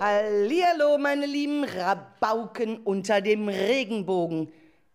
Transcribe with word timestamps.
Hallihallo, 0.00 0.96
meine 0.96 1.26
lieben 1.26 1.62
Rabauken 1.62 2.78
unter 2.78 3.20
dem 3.20 3.50
Regenbogen. 3.50 4.50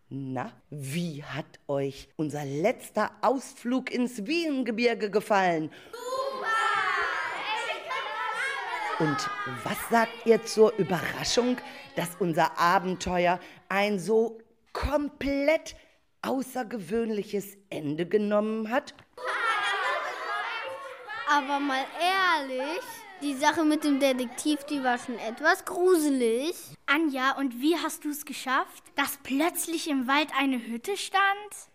Na, 0.10 0.52
wie 0.72 1.24
hat 1.24 1.46
euch 1.68 2.10
unser 2.16 2.44
letzter 2.44 3.12
Ausflug 3.22 3.92
ins 3.92 4.26
Wiehengebirge 4.26 5.12
gefallen? 5.12 5.72
Und 8.98 9.30
was 9.64 9.78
sagt 9.92 10.26
ihr 10.26 10.44
zur 10.44 10.76
Überraschung, 10.78 11.58
dass 11.96 12.16
unser 12.18 12.58
Abenteuer 12.58 13.40
ein 13.70 14.00
so 14.00 14.40
komplett 14.74 15.76
außergewöhnliches 16.24 17.58
Ende 17.70 18.08
genommen 18.08 18.72
hat? 18.72 18.96
Aber 21.30 21.60
mal 21.60 21.86
ehrlich, 22.02 22.82
die 23.22 23.34
Sache 23.34 23.64
mit 23.64 23.84
dem 23.84 24.00
Detektiv, 24.00 24.64
die 24.66 24.84
war 24.84 24.98
schon 24.98 25.18
etwas 25.20 25.66
gruselig. 25.66 26.56
Anja, 26.86 27.38
und 27.38 27.62
wie 27.62 27.76
hast 27.76 28.04
du 28.06 28.10
es 28.10 28.26
geschafft, 28.26 28.84
dass 28.96 29.18
plötzlich 29.24 29.90
im 29.90 30.08
Wald 30.08 30.30
eine 30.38 30.66
Hütte 30.66 30.98
stand, 30.98 31.24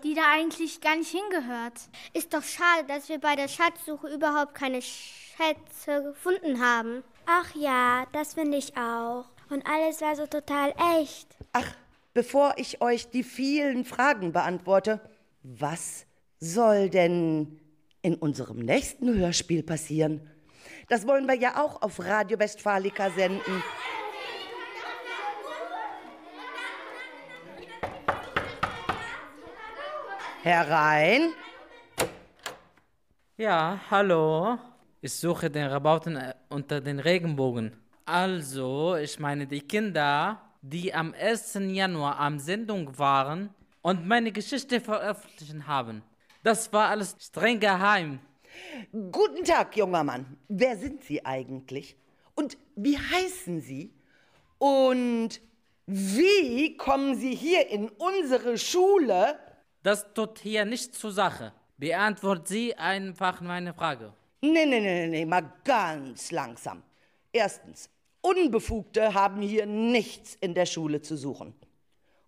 die 0.05 0.14
da 0.14 0.23
eigentlich 0.33 0.81
gar 0.81 0.97
nicht 0.97 1.11
hingehört? 1.11 1.75
Ist 2.12 2.34
doch 2.34 2.42
schade, 2.42 2.87
dass 2.87 3.09
wir 3.09 3.19
bei 3.19 3.37
der 3.37 3.48
Schatzsuche 3.48 4.09
überhaupt 4.09 4.55
keine 4.55 4.81
Schätze 4.83 6.03
gefunden 6.03 6.61
haben. 6.61 7.03
Ach 7.27 7.55
ja, 7.55 8.07
das 8.12 8.34
finde 8.34 8.59
ich 8.59 8.77
auch. 8.77 9.25
Und 9.48 9.67
alles 9.67 10.01
war 10.01 10.14
so 10.14 10.27
total 10.27 10.75
echt. 11.01 11.29
Ach, 11.53 11.75
bevor 12.14 12.55
ich 12.57 12.81
euch 12.81 13.11
die 13.11 13.25
vielen 13.25 13.84
Fragen 13.84 14.33
beantworte, 14.33 15.01
was 15.42 16.07
soll 16.39 16.91
denn 16.91 17.61
in 18.03 18.14
unserem 18.14 18.59
nächsten 18.59 19.12
Hörspiel 19.14 19.62
passieren? 19.62 20.29
Das 20.91 21.06
wollen 21.06 21.28
wir 21.28 21.36
ja 21.36 21.62
auch 21.62 21.80
auf 21.83 22.00
Radio 22.00 22.36
Westfalica 22.36 23.10
senden. 23.10 23.62
Herein. 30.42 31.33
Ja, 33.36 33.78
hallo. 33.88 34.58
Ich 35.00 35.12
suche 35.12 35.48
den 35.48 35.68
Rabauten 35.68 36.16
äh, 36.16 36.34
unter 36.48 36.80
den 36.80 36.98
Regenbogen. 36.98 37.77
Also, 38.05 38.96
ich 38.96 39.20
meine 39.20 39.46
die 39.46 39.61
Kinder, 39.61 40.42
die 40.61 40.92
am 40.92 41.14
1. 41.14 41.55
Januar 41.68 42.18
am 42.18 42.41
Sendung 42.41 42.98
waren 42.98 43.55
und 43.80 44.08
meine 44.08 44.33
Geschichte 44.33 44.80
veröffentlichen 44.80 45.68
haben. 45.68 46.02
Das 46.42 46.72
war 46.72 46.88
alles 46.88 47.14
streng 47.20 47.61
geheim. 47.61 48.18
Guten 48.92 49.44
Tag, 49.44 49.77
junger 49.77 50.05
Mann. 50.05 50.36
Wer 50.48 50.77
sind 50.77 51.05
Sie 51.05 51.25
eigentlich? 51.25 51.97
Und 52.34 52.56
wie 52.77 52.98
heißen 52.98 53.61
Sie? 53.61 53.92
Und 54.58 55.41
wie 55.86 56.77
kommen 56.77 57.17
Sie 57.17 57.34
hier 57.34 57.69
in 57.69 57.89
unsere 57.89 58.58
Schule? 58.58 59.39
Das 59.83 60.12
tut 60.14 60.39
hier 60.39 60.64
nichts 60.64 60.98
zur 60.98 61.12
Sache. 61.12 61.52
Beantworten 61.79 62.46
Sie 62.46 62.74
einfach 62.77 63.40
meine 63.40 63.74
Frage. 63.74 64.12
Nee, 64.42 64.67
nee, 64.67 64.80
nee, 64.80 65.06
nee, 65.06 65.24
mal 65.24 65.52
ganz 65.64 66.30
langsam. 66.30 66.83
Erstens, 67.33 67.90
Unbefugte 68.20 69.14
haben 69.14 69.40
hier 69.40 69.67
nichts 69.67 70.36
in 70.40 70.55
der 70.55 70.67
Schule 70.67 71.01
zu 71.01 71.17
suchen. 71.17 71.55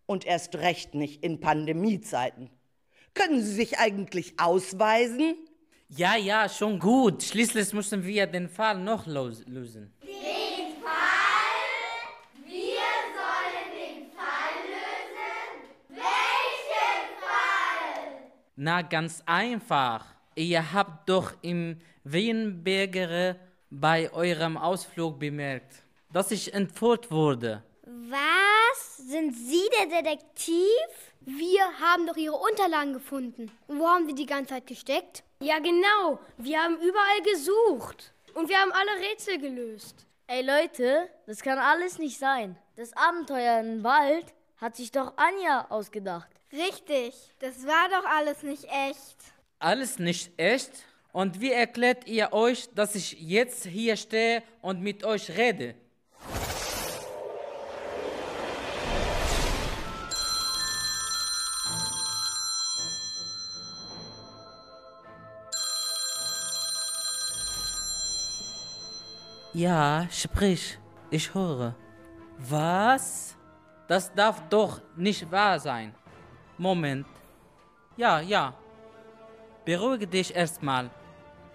Und 0.07 0.27
erst 0.27 0.57
recht 0.57 0.95
nicht 0.95 1.23
in 1.23 1.41
Pandemiezeiten. 1.41 2.51
Können 3.15 3.43
Sie 3.43 3.53
sich 3.53 3.79
eigentlich 3.79 4.39
ausweisen? 4.39 5.37
Ja, 5.95 6.17
ja, 6.17 6.49
schon 6.49 6.79
gut. 6.79 7.23
Schließlich 7.23 7.71
müssen 7.75 8.03
wir 8.03 8.27
den 8.27 8.49
Fall 8.49 8.79
noch 8.79 9.07
lösen. 9.07 9.53
Den 9.53 10.81
Fall? 10.83 11.53
Wir 12.47 12.89
sollen 13.19 13.69
den 13.77 14.11
Fall 14.17 14.57
lösen? 14.73 15.91
Welchen 15.91 17.09
Fall? 17.21 18.23
Na, 18.57 18.81
ganz 18.81 19.23
einfach. 19.27 20.07
Ihr 20.35 20.73
habt 20.73 21.11
doch 21.11 21.35
im 21.43 21.79
Wienbergere 22.05 23.37
bei 23.69 24.11
eurem 24.15 24.57
Ausflug 24.57 25.19
bemerkt, 25.21 25.83
dass 26.11 26.31
ich 26.31 26.55
entführt 26.55 27.11
wurde. 27.11 27.63
Was? 27.83 28.97
Sind 28.97 29.37
Sie 29.37 29.69
der 29.79 30.03
Detektiv? 30.03 31.12
Wir 31.25 31.63
haben 31.81 32.07
doch 32.07 32.17
Ihre 32.17 32.37
Unterlagen 32.37 32.93
gefunden. 32.93 33.51
Und 33.69 33.79
wo 33.79 33.89
haben 33.89 34.07
Sie 34.07 34.15
die 34.15 34.27
ganze 34.27 34.55
Zeit 34.55 34.67
gesteckt? 34.67 35.23
Ja, 35.41 35.59
genau. 35.59 36.19
Wir 36.37 36.63
haben 36.63 36.77
überall 36.77 37.23
gesucht. 37.23 38.13
Und 38.35 38.49
wir 38.49 38.59
haben 38.59 38.73
alle 38.73 39.09
Rätsel 39.09 39.39
gelöst. 39.39 40.07
Ey 40.27 40.43
Leute, 40.43 41.09
das 41.27 41.43
kann 41.43 41.59
alles 41.59 41.99
nicht 41.99 42.19
sein. 42.19 42.57
Das 42.77 42.97
Abenteuer 42.97 43.61
im 43.61 43.85
Wald 43.85 44.27
hat 44.57 44.77
sich 44.77 44.91
doch 44.91 45.13
Anja 45.17 45.67
ausgedacht. 45.69 46.29
Richtig, 46.53 47.15
das 47.41 47.67
war 47.67 47.89
doch 47.89 48.09
alles 48.09 48.43
nicht 48.43 48.65
echt. 48.65 49.17
Alles 49.59 49.99
nicht 49.99 50.33
echt? 50.39 50.71
Und 51.13 51.41
wie 51.41 51.53
erklärt 51.53 52.07
ihr 52.07 52.33
euch, 52.33 52.69
dass 52.75 52.95
ich 52.95 53.13
jetzt 53.21 53.67
hier 53.67 53.97
stehe 53.97 54.43
und 54.63 54.81
mit 54.81 55.05
euch 55.05 55.31
rede? 55.37 55.75
Ja, 69.55 70.07
sprich, 70.11 70.79
ich 71.11 71.35
höre. 71.35 71.75
Was? 72.39 73.37
Das 73.87 74.13
darf 74.15 74.43
doch 74.49 74.81
nicht 74.97 75.31
wahr 75.31 75.61
sein. 75.61 75.95
Moment. 76.57 77.07
Ja, 77.97 78.21
ja. 78.21 78.55
Beruhige 79.65 80.07
dich 80.07 80.35
erstmal. 80.35 80.89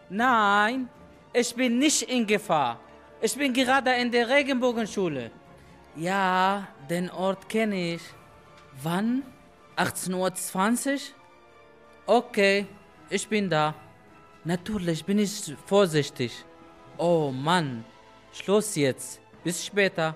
Nein, 0.09 0.87
ich 1.33 1.55
bin 1.55 1.79
nicht 1.79 2.03
in 2.03 2.27
Gefahr. 2.27 2.79
Ich 3.19 3.35
bin 3.35 3.51
gerade 3.51 3.91
in 3.95 4.11
der 4.11 4.29
Regenbogenschule. 4.29 5.31
Ja, 5.95 6.67
den 6.87 7.09
Ort 7.09 7.49
kenne 7.49 7.95
ich. 7.95 8.01
Wann? 8.83 9.23
18.20 9.75 10.93
Uhr? 10.93 10.99
Okay, 12.05 12.67
ich 13.09 13.27
bin 13.27 13.49
da. 13.49 13.73
Natürlich 14.43 15.03
bin 15.03 15.17
ich 15.17 15.55
vorsichtig. 15.65 16.45
Oh 16.99 17.31
Mann, 17.31 17.85
Schluss 18.33 18.75
jetzt. 18.75 19.21
Bis 19.43 19.63
später. 19.65 20.15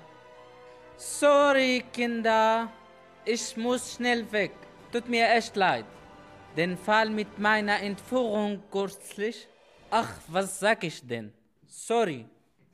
Sorry, 0.98 1.84
Kinder. 1.94 2.72
Ich 3.24 3.56
muss 3.56 3.94
schnell 3.94 4.30
weg. 4.32 4.52
Tut 4.92 5.08
mir 5.08 5.30
echt 5.30 5.56
leid. 5.56 5.86
Den 6.58 6.76
Fall 6.76 7.10
mit 7.12 7.38
meiner 7.38 7.80
Entführung 7.82 8.64
kürzlich. 8.72 9.48
Ach, 9.92 10.10
was 10.28 10.60
sag 10.60 10.84
ich 10.84 11.06
denn? 11.08 11.32
Sorry. 11.68 12.26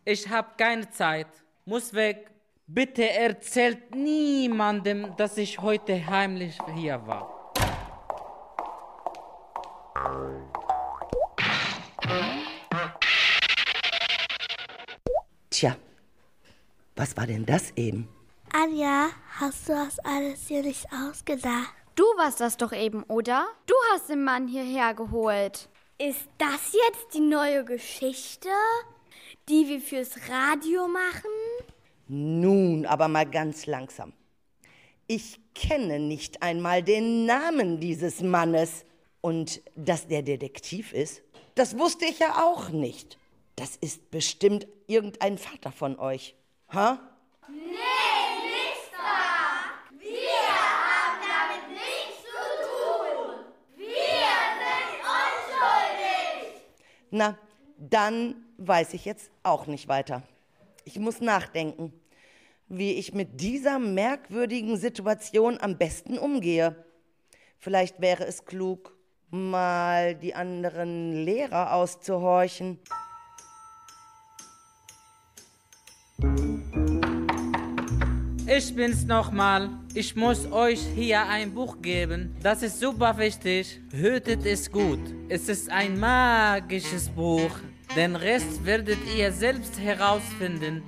Ich 0.05 0.27
hab 0.29 0.57
keine 0.57 0.89
Zeit. 0.89 1.27
Muss 1.65 1.93
weg. 1.93 2.31
Bitte 2.65 3.09
erzählt 3.09 3.93
niemandem, 3.93 5.13
dass 5.17 5.37
ich 5.37 5.59
heute 5.59 6.05
heimlich 6.05 6.57
hier 6.75 7.05
war. 7.05 7.37
Tja, 15.57 15.75
was 16.95 17.17
war 17.17 17.25
denn 17.25 17.43
das 17.43 17.71
eben? 17.75 18.07
Anja, 18.53 19.09
hast 19.39 19.67
du 19.67 19.73
das 19.73 19.97
alles 19.97 20.47
hier 20.47 20.61
nicht 20.61 20.85
ausgedacht? 20.93 21.73
Du 21.95 22.03
warst 22.15 22.39
das 22.41 22.57
doch 22.57 22.71
eben, 22.71 23.01
oder? 23.05 23.47
Du 23.65 23.73
hast 23.91 24.07
den 24.07 24.23
Mann 24.23 24.47
hierher 24.47 24.93
geholt. 24.93 25.67
Ist 25.97 26.27
das 26.37 26.73
jetzt 26.73 27.15
die 27.15 27.21
neue 27.21 27.65
Geschichte, 27.65 28.49
die 29.49 29.67
wir 29.67 29.81
fürs 29.81 30.29
Radio 30.29 30.87
machen? 30.87 31.31
Nun, 32.07 32.85
aber 32.85 33.07
mal 33.07 33.25
ganz 33.25 33.65
langsam. 33.65 34.13
Ich 35.07 35.39
kenne 35.55 35.97
nicht 35.97 36.43
einmal 36.43 36.83
den 36.83 37.25
Namen 37.25 37.79
dieses 37.79 38.21
Mannes. 38.21 38.85
Und 39.21 39.63
dass 39.75 40.07
der 40.07 40.21
Detektiv 40.21 40.93
ist, 40.93 41.23
das 41.55 41.79
wusste 41.79 42.05
ich 42.05 42.19
ja 42.19 42.43
auch 42.43 42.69
nicht. 42.69 43.17
Das 43.57 43.75
ist 43.75 44.11
bestimmt 44.11 44.67
irgendein 44.85 45.39
Vater 45.39 45.71
von 45.71 45.97
euch. 45.97 46.35
Ha? 46.69 46.99
Nee, 47.49 47.55
nichts 47.55 48.91
da. 48.91 49.97
Wir 49.97 50.45
haben 50.47 51.19
damit 51.27 51.67
nichts 51.71 52.21
zu 52.21 52.37
tun. 52.67 53.45
Wir 53.75 53.87
sind 54.61 55.01
unschuldig. 55.17 56.61
Na, 57.09 57.35
dann 57.79 58.45
weiß 58.57 58.93
ich 58.93 59.05
jetzt 59.05 59.31
auch 59.41 59.65
nicht 59.65 59.87
weiter. 59.87 60.21
Ich 60.85 60.99
muss 60.99 61.19
nachdenken, 61.19 61.91
wie 62.67 62.93
ich 62.93 63.15
mit 63.15 63.41
dieser 63.41 63.79
merkwürdigen 63.79 64.77
Situation 64.77 65.59
am 65.59 65.79
besten 65.79 66.19
umgehe. 66.19 66.85
Vielleicht 67.57 68.01
wäre 68.01 68.23
es 68.23 68.45
klug, 68.45 68.95
mal 69.31 70.13
die 70.13 70.35
anderen 70.35 71.25
Lehrer 71.25 71.73
auszuhorchen. 71.73 72.79
Ich 78.49 78.73
bin's 78.73 79.03
nochmal. 79.03 79.69
Ich 79.93 80.15
muss 80.15 80.49
euch 80.49 80.79
hier 80.95 81.27
ein 81.27 81.53
Buch 81.53 81.81
geben. 81.81 82.33
Das 82.41 82.63
ist 82.63 82.79
super 82.79 83.17
wichtig. 83.17 83.81
Hütet 83.91 84.45
es 84.45 84.71
gut. 84.71 85.01
Es 85.27 85.49
ist 85.49 85.69
ein 85.69 85.99
magisches 85.99 87.09
Buch. 87.09 87.51
Den 87.93 88.15
Rest 88.15 88.65
werdet 88.65 88.99
ihr 89.17 89.33
selbst 89.33 89.77
herausfinden. 89.77 90.81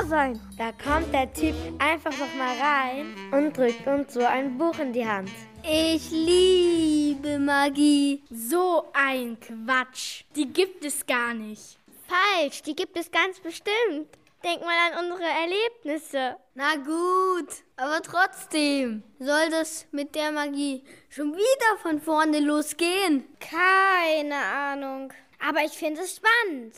Wahr 0.00 0.06
sein. 0.06 0.40
Da 0.56 0.72
kommt 0.72 1.12
der 1.12 1.32
Typ 1.32 1.54
einfach 1.78 2.12
noch 2.12 2.34
mal 2.34 2.56
rein 2.58 3.14
und 3.32 3.56
drückt 3.56 3.86
uns 3.86 4.14
so 4.14 4.24
ein 4.24 4.58
Buch 4.58 4.78
in 4.78 4.92
die 4.92 5.06
Hand. 5.06 5.30
Ich 5.62 6.10
liebe 6.10 7.38
Magie. 7.38 8.22
So 8.30 8.86
ein 8.92 9.38
Quatsch. 9.40 10.24
Die 10.34 10.52
gibt 10.52 10.84
es 10.84 11.06
gar 11.06 11.34
nicht. 11.34 11.78
Falsch, 12.06 12.62
die 12.62 12.74
gibt 12.74 12.98
es 12.98 13.10
ganz 13.10 13.38
bestimmt. 13.40 14.08
Denk 14.42 14.62
mal 14.62 14.90
an 14.90 15.04
unsere 15.04 15.28
Erlebnisse. 15.28 16.36
Na 16.54 16.76
gut, 16.76 17.48
aber 17.76 18.00
trotzdem 18.00 19.02
soll 19.18 19.50
das 19.50 19.86
mit 19.92 20.14
der 20.14 20.32
Magie 20.32 20.82
schon 21.10 21.34
wieder 21.34 21.78
von 21.82 22.00
vorne 22.00 22.40
losgehen. 22.40 23.26
Keine 23.38 24.36
Ahnung. 24.36 25.12
Aber 25.46 25.62
ich 25.62 25.72
finde 25.72 26.00
es 26.00 26.16
spannend. 26.16 26.74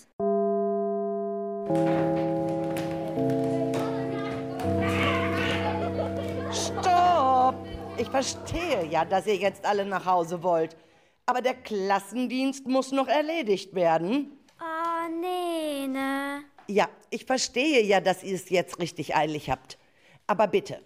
Verstehe 8.12 8.84
ja, 8.90 9.06
dass 9.06 9.26
ihr 9.26 9.36
jetzt 9.36 9.64
alle 9.64 9.86
nach 9.86 10.04
Hause 10.04 10.42
wollt. 10.42 10.76
Aber 11.24 11.40
der 11.40 11.54
Klassendienst 11.54 12.66
muss 12.66 12.92
noch 12.92 13.08
erledigt 13.08 13.74
werden. 13.74 14.32
Oh, 14.60 15.08
nee, 15.20 15.86
ne? 15.88 16.42
Ja, 16.68 16.88
ich 17.10 17.24
verstehe 17.24 17.82
ja, 17.82 18.00
dass 18.00 18.22
ihr 18.22 18.34
es 18.34 18.50
jetzt 18.50 18.78
richtig 18.78 19.16
eilig 19.16 19.48
habt. 19.48 19.78
Aber 20.26 20.46
bitte, 20.46 20.80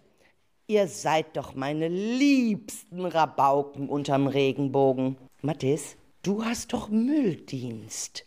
ihr 0.68 0.86
seid 0.86 1.36
doch 1.36 1.54
meine 1.54 1.88
liebsten 1.88 3.04
Rabauken 3.04 3.88
unterm 3.88 4.28
Regenbogen. 4.28 5.16
Mathis, 5.42 5.96
du 6.22 6.44
hast 6.44 6.72
doch 6.72 6.88
Mülldienst. 6.90 8.24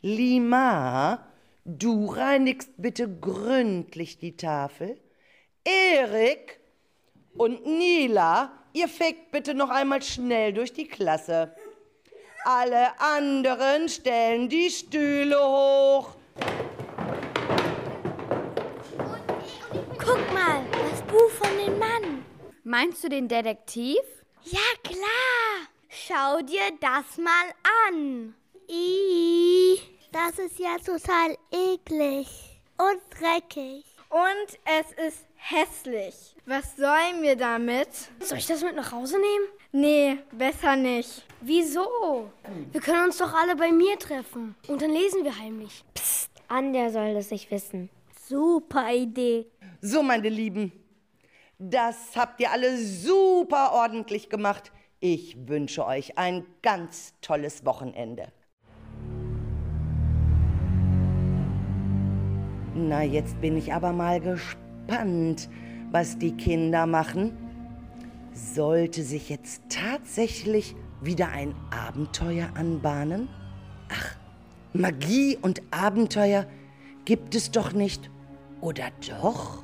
Lima, 0.00 1.28
du 1.66 2.06
reinigst 2.06 2.70
bitte 2.78 3.14
gründlich 3.14 4.18
die 4.18 4.36
Tafel. 4.36 4.98
Erik 5.64 6.60
und 7.38 7.64
Nila, 7.66 8.52
ihr 8.72 8.88
fegt 8.88 9.30
bitte 9.30 9.54
noch 9.54 9.70
einmal 9.70 10.02
schnell 10.02 10.52
durch 10.52 10.72
die 10.72 10.86
Klasse. 10.86 11.54
Alle 12.44 12.98
anderen 13.00 13.88
stellen 13.88 14.48
die 14.48 14.70
Stühle 14.70 15.38
hoch. 15.38 16.10
Guck 19.98 20.32
mal, 20.32 20.64
das 20.72 21.02
Buch 21.02 21.30
von 21.30 21.56
dem 21.58 21.78
Mann. 21.78 22.24
Meinst 22.64 23.04
du 23.04 23.08
den 23.08 23.28
Detektiv? 23.28 24.00
Ja, 24.44 24.58
klar. 24.82 25.68
Schau 25.88 26.42
dir 26.42 26.70
das 26.80 27.18
mal 27.18 27.52
an. 27.88 28.34
Ih, 28.68 29.78
das 30.12 30.38
ist 30.38 30.58
ja 30.58 30.76
total 30.78 31.36
eklig 31.50 32.28
und 32.78 33.00
dreckig. 33.18 33.84
Und 34.10 34.58
es 34.64 35.06
ist 35.06 35.27
hässlich. 35.38 36.36
Was 36.46 36.76
sollen 36.76 37.22
wir 37.22 37.36
damit? 37.36 37.88
Soll 38.20 38.38
ich 38.38 38.46
das 38.46 38.62
mit 38.62 38.76
nach 38.76 38.92
Hause 38.92 39.16
nehmen? 39.18 39.46
Nee, 39.72 40.18
besser 40.32 40.76
nicht. 40.76 41.24
Wieso? 41.40 42.30
Wir 42.72 42.80
können 42.80 43.04
uns 43.04 43.18
doch 43.18 43.32
alle 43.32 43.56
bei 43.56 43.72
mir 43.72 43.98
treffen. 43.98 44.54
Und 44.66 44.82
dann 44.82 44.90
lesen 44.90 45.24
wir 45.24 45.38
heimlich. 45.38 45.84
Anja 46.48 46.90
soll 46.90 47.14
das 47.14 47.30
nicht 47.30 47.50
wissen. 47.50 47.88
Super 48.26 48.92
Idee. 48.92 49.46
So, 49.80 50.02
meine 50.02 50.28
Lieben, 50.28 50.72
das 51.58 52.16
habt 52.16 52.40
ihr 52.40 52.50
alle 52.50 52.76
super 52.76 53.72
ordentlich 53.72 54.28
gemacht. 54.28 54.72
Ich 55.00 55.36
wünsche 55.48 55.86
euch 55.86 56.18
ein 56.18 56.44
ganz 56.60 57.14
tolles 57.20 57.64
Wochenende. 57.64 58.32
Na, 62.74 63.02
jetzt 63.02 63.40
bin 63.40 63.56
ich 63.56 63.72
aber 63.72 63.92
mal 63.92 64.20
gespannt, 64.20 64.67
was 65.90 66.18
die 66.18 66.32
Kinder 66.32 66.86
machen. 66.86 67.36
Sollte 68.32 69.02
sich 69.02 69.28
jetzt 69.28 69.62
tatsächlich 69.68 70.74
wieder 71.00 71.28
ein 71.28 71.54
Abenteuer 71.70 72.48
anbahnen? 72.54 73.28
Ach, 73.90 74.16
Magie 74.72 75.38
und 75.40 75.62
Abenteuer 75.70 76.46
gibt 77.04 77.34
es 77.34 77.50
doch 77.50 77.72
nicht. 77.72 78.10
Oder 78.60 78.90
doch? 79.08 79.62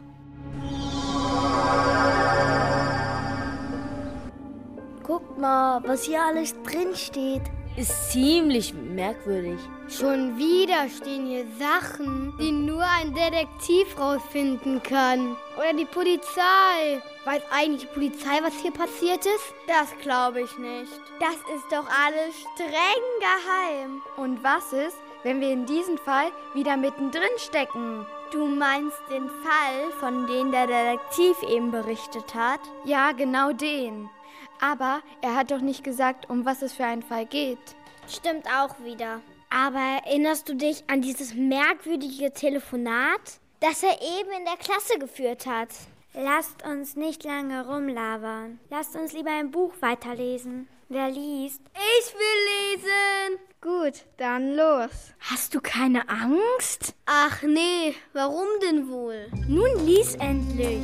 Guck 5.02 5.38
mal, 5.38 5.82
was 5.84 6.04
hier 6.04 6.22
alles 6.22 6.54
drin 6.62 6.94
steht. 6.94 7.42
Ist 7.76 8.12
ziemlich 8.12 8.72
merkwürdig. 8.72 9.58
Schon 9.88 10.38
wieder 10.38 10.88
stehen 10.88 11.26
hier 11.26 11.44
Sachen, 11.58 12.32
die 12.38 12.52
nur 12.52 12.84
ein 12.84 13.12
Detektiv 13.12 13.98
rausfinden 13.98 14.80
kann. 14.80 15.36
Oder 15.58 15.72
die 15.72 15.84
Polizei. 15.84 17.02
Weiß 17.24 17.42
eigentlich 17.50 17.80
die 17.80 17.94
Polizei, 17.94 18.38
was 18.42 18.54
hier 18.62 18.70
passiert 18.70 19.26
ist? 19.26 19.54
Das 19.66 19.88
glaube 20.02 20.42
ich 20.42 20.56
nicht. 20.56 20.92
Das 21.18 21.34
ist 21.34 21.66
doch 21.72 21.86
alles 22.06 22.36
streng 22.54 23.02
geheim. 23.18 24.02
Und 24.18 24.44
was 24.44 24.72
ist, 24.72 24.96
wenn 25.24 25.40
wir 25.40 25.50
in 25.50 25.66
diesem 25.66 25.98
Fall 25.98 26.30
wieder 26.54 26.76
mittendrin 26.76 27.36
stecken? 27.38 28.06
Du 28.30 28.46
meinst 28.46 29.00
den 29.10 29.28
Fall, 29.28 29.90
von 29.98 30.28
dem 30.28 30.52
der 30.52 30.68
Detektiv 30.68 31.42
eben 31.42 31.72
berichtet 31.72 32.36
hat? 32.36 32.60
Ja, 32.84 33.10
genau 33.10 33.52
den. 33.52 34.08
Aber 34.64 35.02
er 35.20 35.36
hat 35.36 35.50
doch 35.50 35.60
nicht 35.60 35.84
gesagt, 35.84 36.30
um 36.30 36.46
was 36.46 36.62
es 36.62 36.72
für 36.72 36.86
einen 36.86 37.02
Fall 37.02 37.26
geht. 37.26 37.58
Stimmt 38.08 38.46
auch 38.46 38.82
wieder. 38.82 39.20
Aber 39.50 40.00
erinnerst 40.06 40.48
du 40.48 40.54
dich 40.54 40.84
an 40.88 41.02
dieses 41.02 41.34
merkwürdige 41.34 42.32
Telefonat, 42.32 43.40
das 43.60 43.82
er 43.82 44.00
eben 44.00 44.30
in 44.30 44.46
der 44.46 44.56
Klasse 44.56 44.98
geführt 44.98 45.46
hat? 45.46 45.68
Lasst 46.14 46.64
uns 46.64 46.96
nicht 46.96 47.24
lange 47.24 47.66
rumlabern. 47.66 48.58
Lasst 48.70 48.96
uns 48.96 49.12
lieber 49.12 49.32
ein 49.32 49.50
Buch 49.50 49.74
weiterlesen. 49.80 50.66
Wer 50.88 51.10
liest? 51.10 51.62
Ich 51.74 52.14
will 52.14 52.76
lesen. 52.76 53.38
Gut, 53.62 54.04
dann 54.18 54.54
los. 54.54 55.14
Hast 55.18 55.54
du 55.54 55.60
keine 55.60 56.06
Angst? 56.10 56.94
Ach 57.06 57.42
nee, 57.42 57.94
warum 58.12 58.46
denn 58.62 58.90
wohl? 58.90 59.28
Nun 59.48 59.86
lies 59.86 60.14
endlich. 60.16 60.82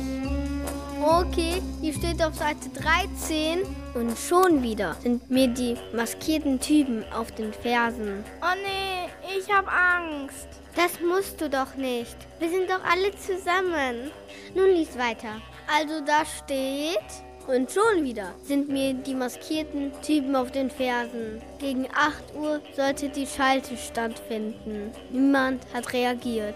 Okay, 1.03 1.61
hier 1.81 1.93
steht 1.93 2.23
auf 2.23 2.35
Seite 2.35 2.69
13 2.69 3.63
und 3.93 4.17
schon 4.17 4.63
wieder 4.63 4.95
sind 5.01 5.29
mir 5.29 5.47
die 5.47 5.75
maskierten 5.93 6.59
Typen 6.59 7.03
auf 7.13 7.31
den 7.33 7.53
Fersen. 7.53 8.23
Oh 8.41 8.55
nee, 8.63 9.37
ich 9.37 9.51
hab 9.53 9.67
Angst. 9.67 10.47
Das 10.75 10.99
musst 10.99 11.39
du 11.41 11.49
doch 11.49 11.75
nicht. 11.75 12.15
Wir 12.39 12.49
sind 12.49 12.69
doch 12.69 12.83
alle 12.83 13.15
zusammen. 13.17 14.11
Nun 14.55 14.69
lies 14.69 14.97
weiter. 14.97 15.41
Also 15.67 16.01
da 16.03 16.23
steht 16.25 16.97
und 17.47 17.71
schon 17.71 18.03
wieder 18.03 18.33
sind 18.43 18.69
mir 18.69 18.93
die 18.93 19.15
maskierten 19.15 19.91
Typen 20.01 20.35
auf 20.35 20.51
den 20.51 20.69
Fersen. 20.69 21.41
Gegen 21.59 21.87
8 21.93 22.35
Uhr 22.35 22.61
sollte 22.75 23.09
die 23.09 23.27
Schalte 23.27 23.77
stattfinden. 23.77 24.91
Niemand 25.11 25.65
hat 25.73 25.93
reagiert. 25.93 26.55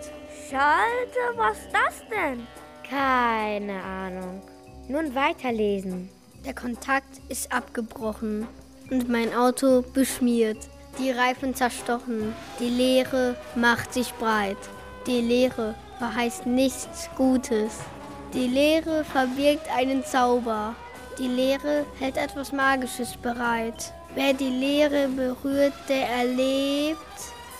Schalte, 0.49 1.37
was 1.37 1.57
ist 1.57 1.69
das 1.71 2.01
denn? 2.09 2.47
Keine 2.87 3.81
Ahnung. 3.83 4.41
Nun 4.87 5.15
weiterlesen. 5.15 6.09
Der 6.45 6.53
Kontakt 6.53 7.21
ist 7.29 7.51
abgebrochen 7.51 8.47
und 8.91 9.09
mein 9.09 9.33
Auto 9.33 9.81
beschmiert. 9.81 10.57
Die 10.99 11.11
Reifen 11.11 11.55
zerstochen. 11.55 12.33
Die 12.59 12.69
Leere 12.69 13.35
macht 13.55 13.93
sich 13.93 14.13
breit. 14.13 14.57
Die 15.07 15.21
Leere 15.21 15.75
verheißt 15.97 16.45
nichts 16.45 17.09
Gutes. 17.17 17.79
Die 18.35 18.47
Leere 18.47 19.05
verbirgt 19.05 19.65
einen 19.73 20.03
Zauber. 20.03 20.75
Die 21.17 21.29
Leere 21.29 21.85
hält 21.99 22.17
etwas 22.17 22.51
Magisches 22.51 23.15
bereit. 23.15 23.93
Wer 24.13 24.33
die 24.33 24.49
Leere 24.49 25.07
berührt, 25.07 25.71
der 25.87 26.05
erlebt. 26.09 26.99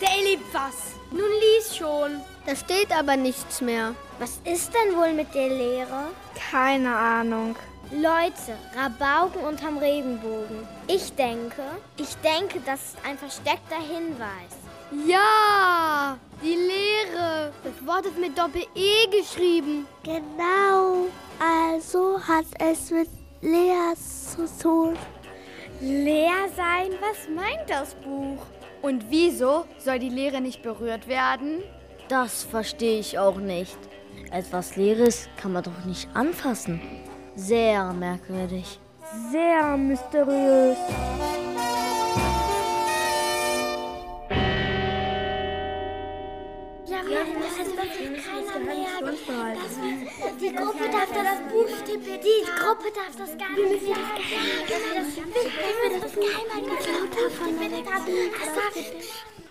Der 0.02 0.10
erlebt 0.10 0.44
was. 0.52 0.92
Nun 1.10 1.30
lies 1.40 1.74
schon. 1.74 2.20
Da 2.44 2.54
steht 2.54 2.94
aber 2.94 3.16
nichts 3.16 3.62
mehr. 3.62 3.94
Was 4.18 4.38
ist 4.44 4.70
denn 4.74 4.94
wohl 4.98 5.14
mit 5.14 5.34
der 5.34 5.48
Lehre? 5.48 6.10
Keine 6.50 6.94
Ahnung. 6.94 7.56
Leute, 7.90 8.58
Rabauken 8.76 9.44
unterm 9.44 9.78
Regenbogen. 9.78 10.68
Ich 10.88 11.14
denke, 11.14 11.62
ich 11.96 12.14
denke, 12.16 12.60
das 12.66 12.80
ist 12.80 12.98
ein 13.02 13.16
versteckter 13.16 13.80
Hinweis. 13.80 14.65
Ja, 15.04 16.16
die 16.42 16.54
Lehre. 16.54 17.52
Das 17.62 17.86
Wort 17.86 18.06
ist 18.06 18.18
mit 18.18 18.38
Doppel-E 18.38 19.10
geschrieben. 19.10 19.86
Genau, 20.02 21.08
also 21.38 22.18
hat 22.20 22.46
es 22.58 22.90
mit 22.90 23.08
Lea 23.42 23.94
zu 23.94 24.46
tun. 24.62 24.96
Leer 25.80 26.48
sein, 26.56 26.92
was 27.00 27.28
meint 27.28 27.68
das 27.68 27.94
Buch? 27.96 28.38
Und 28.80 29.04
wieso 29.10 29.66
soll 29.78 29.98
die 29.98 30.08
Lehre 30.08 30.40
nicht 30.40 30.62
berührt 30.62 31.06
werden? 31.08 31.62
Das 32.08 32.44
verstehe 32.44 33.00
ich 33.00 33.18
auch 33.18 33.36
nicht. 33.36 33.76
Etwas 34.30 34.76
Leeres 34.76 35.28
kann 35.36 35.52
man 35.52 35.64
doch 35.64 35.84
nicht 35.84 36.08
anfassen. 36.14 36.80
Sehr 37.34 37.92
merkwürdig. 37.92 38.80
Sehr 39.30 39.76
mysteriös. 39.76 40.78
Ja, 46.96 47.02
also 47.02 47.76
das 47.76 47.98
will 47.98 48.16
keiner 48.22 48.58
merken. 48.64 49.18
Das, 49.54 50.38
die 50.40 50.52
Gruppe 50.54 50.88
darf 50.90 51.12
da 51.12 51.22
das 51.22 51.40
Buch 51.52 51.68
stippen. 51.68 52.20
Die 52.22 52.42
Gruppe 52.58 52.90
darf 52.94 53.14
das 53.16 53.36
gar 53.36 53.50
nicht. 53.50 53.86
Ja, 53.86 53.96
genau, 54.66 54.94
das 55.04 55.16
will 55.16 56.00
das 56.00 56.14
keiner 56.14 56.66
sagt. 58.54 58.76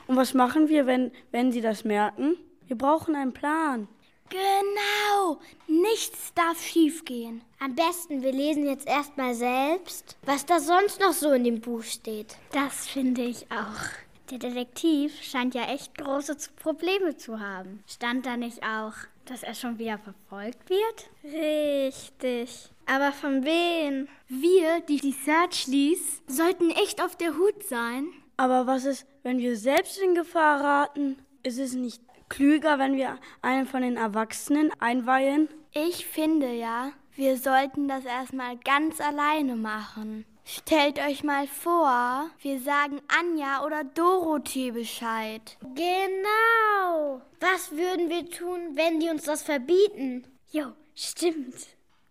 Und 0.08 0.16
was 0.16 0.34
machen 0.34 0.70
wir, 0.70 0.88
wenn, 0.88 1.12
wenn 1.32 1.52
sie 1.52 1.62
das 1.62 1.84
merken? 1.84 2.38
Wir 2.68 2.78
brauchen 2.78 3.16
einen 3.16 3.34
Plan. 3.34 3.88
Genau. 4.30 5.40
Nichts 5.68 6.34
darf 6.34 6.62
schiefgehen. 6.62 7.44
Am 7.60 7.76
besten, 7.76 8.24
wir 8.24 8.32
lesen 8.32 8.66
jetzt 8.66 8.88
erstmal 8.88 9.36
selbst, 9.36 10.18
was 10.26 10.46
da 10.46 10.60
sonst 10.60 11.00
noch 11.00 11.14
so 11.14 11.32
in 11.32 11.44
dem 11.44 11.62
Buch 11.62 11.84
steht. 11.84 12.36
Das 12.52 12.88
finde 12.88 13.22
ich 13.22 13.46
auch. 13.52 14.05
Der 14.32 14.40
Detektiv 14.40 15.22
scheint 15.22 15.54
ja 15.54 15.66
echt 15.66 15.98
große 16.00 16.36
Probleme 16.56 17.16
zu 17.16 17.40
haben. 17.40 17.84
Stand 17.88 18.26
da 18.26 18.38
nicht 18.38 18.64
auch, 18.64 18.94
dass 19.26 19.44
er 19.44 19.54
schon 19.54 19.78
wieder 19.78 20.00
verfolgt 20.00 20.68
wird? 20.68 21.10
Richtig. 21.24 22.72
Aber 22.88 23.12
von 23.12 23.46
wem? 23.46 24.08
Wir, 24.28 24.82
die 24.82 24.98
die 24.98 25.12
Searchlies, 25.12 26.24
sollten 26.26 26.72
echt 26.72 27.04
auf 27.04 27.16
der 27.16 27.38
Hut 27.38 27.64
sein. 27.64 28.08
Aber 28.38 28.66
was 28.66 28.86
ist, 28.86 29.06
wenn 29.22 29.38
wir 29.38 29.58
selbst 29.58 30.00
in 30.00 30.16
Gefahr 30.16 30.60
raten? 30.60 31.18
Ist 31.44 31.60
es 31.60 31.74
nicht 31.74 32.02
klüger, 32.28 32.80
wenn 32.80 32.96
wir 32.96 33.20
einen 33.44 33.68
von 33.68 33.84
den 33.84 33.98
Erwachsenen 33.98 34.72
einweihen? 34.80 35.50
Ich 35.72 36.08
finde 36.08 36.52
ja, 36.52 36.92
wir 37.16 37.38
sollten 37.38 37.88
das 37.88 38.06
erstmal 38.06 38.58
ganz 38.58 39.00
alleine 39.00 39.56
machen. 39.56 40.26
Stellt 40.48 41.00
euch 41.00 41.24
mal 41.24 41.48
vor, 41.48 42.30
wir 42.40 42.60
sagen 42.60 43.02
Anja 43.08 43.66
oder 43.66 43.84
Dorothee 43.84 44.70
Bescheid. 44.70 45.58
Genau. 45.74 47.20
Was 47.40 47.72
würden 47.72 48.10
wir 48.12 48.30
tun, 48.30 48.76
wenn 48.76 49.00
die 49.00 49.10
uns 49.10 49.24
das 49.24 49.42
verbieten? 49.42 50.24
Jo, 50.52 50.68
stimmt. 50.94 51.56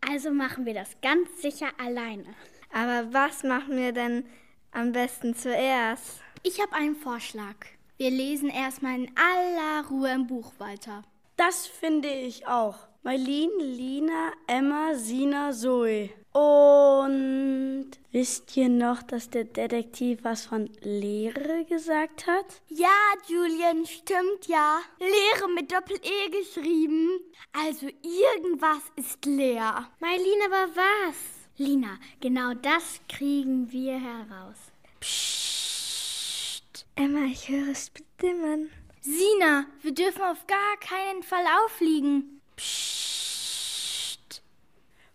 Also 0.00 0.32
machen 0.32 0.66
wir 0.66 0.74
das 0.74 0.96
ganz 1.00 1.42
sicher 1.42 1.68
alleine. 1.78 2.34
Aber 2.72 3.12
was 3.12 3.44
machen 3.44 3.76
wir 3.76 3.92
denn 3.92 4.26
am 4.72 4.90
besten 4.90 5.36
zuerst? 5.36 6.20
Ich 6.42 6.60
habe 6.60 6.74
einen 6.74 6.96
Vorschlag. 6.96 7.54
Wir 7.98 8.10
lesen 8.10 8.50
erstmal 8.50 8.96
in 8.98 9.12
aller 9.16 9.88
Ruhe 9.88 10.10
im 10.10 10.26
Buch 10.26 10.52
weiter. 10.58 11.04
Das 11.36 11.68
finde 11.68 12.08
ich 12.08 12.48
auch. 12.48 12.78
Marlene, 13.04 13.62
Lina, 13.62 14.32
Emma, 14.48 14.94
Sina, 14.94 15.52
Zoe. 15.52 16.10
Und 16.34 17.92
wisst 18.10 18.56
ihr 18.56 18.68
noch, 18.68 19.04
dass 19.04 19.30
der 19.30 19.44
Detektiv 19.44 20.18
was 20.24 20.46
von 20.46 20.68
Lehre 20.82 21.64
gesagt 21.64 22.26
hat? 22.26 22.46
Ja, 22.68 22.88
Julian, 23.28 23.86
stimmt 23.86 24.48
ja. 24.48 24.80
Lehre 24.98 25.48
mit 25.54 25.70
Doppel-E 25.70 26.30
geschrieben. 26.30 27.20
Also 27.52 27.86
irgendwas 27.86 28.82
ist 28.96 29.24
leer. 29.24 29.88
Marlene, 30.00 30.46
aber 30.46 30.74
was? 30.74 31.16
Lina, 31.56 31.98
genau 32.20 32.52
das 32.54 33.00
kriegen 33.08 33.70
wir 33.70 34.00
heraus. 34.00 34.56
Psst. 34.98 36.84
Emma, 36.96 37.26
ich 37.26 37.48
höre 37.48 37.70
es 37.70 37.90
bestimmen. 37.90 38.70
Sina, 39.02 39.66
wir 39.82 39.94
dürfen 39.94 40.22
auf 40.22 40.44
gar 40.48 40.76
keinen 40.80 41.22
Fall 41.22 41.44
aufliegen. 41.64 42.40
Psst. 42.56 43.03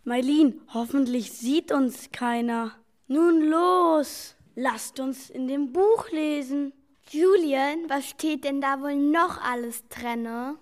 Marlene, 0.04 0.54
hoffentlich 0.74 1.32
sieht 1.32 1.72
uns 1.72 2.12
keiner. 2.12 2.72
Nun 3.08 3.42
los, 3.50 4.36
lasst 4.56 5.00
uns 5.00 5.30
in 5.30 5.48
dem 5.48 5.74
Buch 5.74 6.10
lesen. 6.12 6.74
Julian, 7.10 7.90
was 7.90 8.10
steht 8.10 8.44
denn 8.44 8.62
da 8.62 8.82
wohl 8.82 8.96
noch 8.96 9.42
alles 9.42 9.88
drinne? 9.90 10.58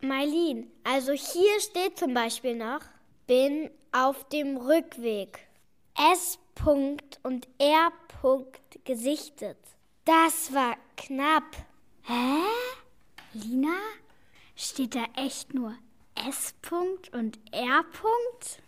Marlene, 0.00 0.66
also 0.84 1.12
hier 1.12 1.60
steht 1.60 1.98
zum 1.98 2.12
Beispiel 2.12 2.56
noch, 2.56 2.80
bin 3.26 3.70
auf 3.92 4.28
dem 4.28 4.56
Rückweg. 4.56 5.38
S. 5.96 6.38
-Punkt 6.56 7.18
und 7.22 7.48
R. 7.58 7.92
-Punkt 8.20 8.84
gesichtet. 8.84 9.58
Das 10.04 10.52
war 10.52 10.76
knapp. 10.96 11.56
Hä? 12.02 12.42
Lina? 13.32 13.78
Steht 14.56 14.94
da 14.94 15.04
echt 15.16 15.54
nur 15.54 15.74
S. 16.28 16.54
-Punkt 16.62 17.14
und 17.16 17.38
R. 17.52 17.84
-Punkt? 17.92 18.58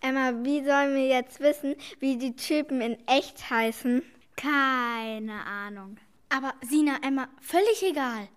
Emma, 0.00 0.32
wie 0.44 0.64
sollen 0.64 0.94
wir 0.94 1.06
jetzt 1.06 1.40
wissen, 1.40 1.74
wie 1.98 2.16
die 2.16 2.36
Typen 2.36 2.80
in 2.80 2.96
echt 3.06 3.50
heißen? 3.50 4.02
Keine 4.36 5.44
Ahnung. 5.44 5.96
Aber 6.28 6.54
Sina, 6.62 6.98
Emma, 7.02 7.28
völlig 7.40 7.82
egal. 7.82 8.28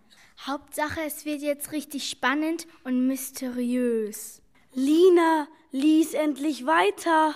Hauptsache, 0.45 1.01
es 1.05 1.25
wird 1.25 1.41
jetzt 1.41 1.71
richtig 1.71 2.09
spannend 2.09 2.65
und 2.83 3.05
mysteriös. 3.05 4.41
Lina, 4.73 5.47
lies 5.71 6.13
endlich 6.13 6.65
weiter. 6.65 7.35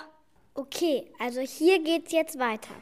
Okay, 0.56 1.12
also 1.20 1.42
hier 1.42 1.84
geht's 1.84 2.12
jetzt 2.12 2.40
weiter. 2.40 2.74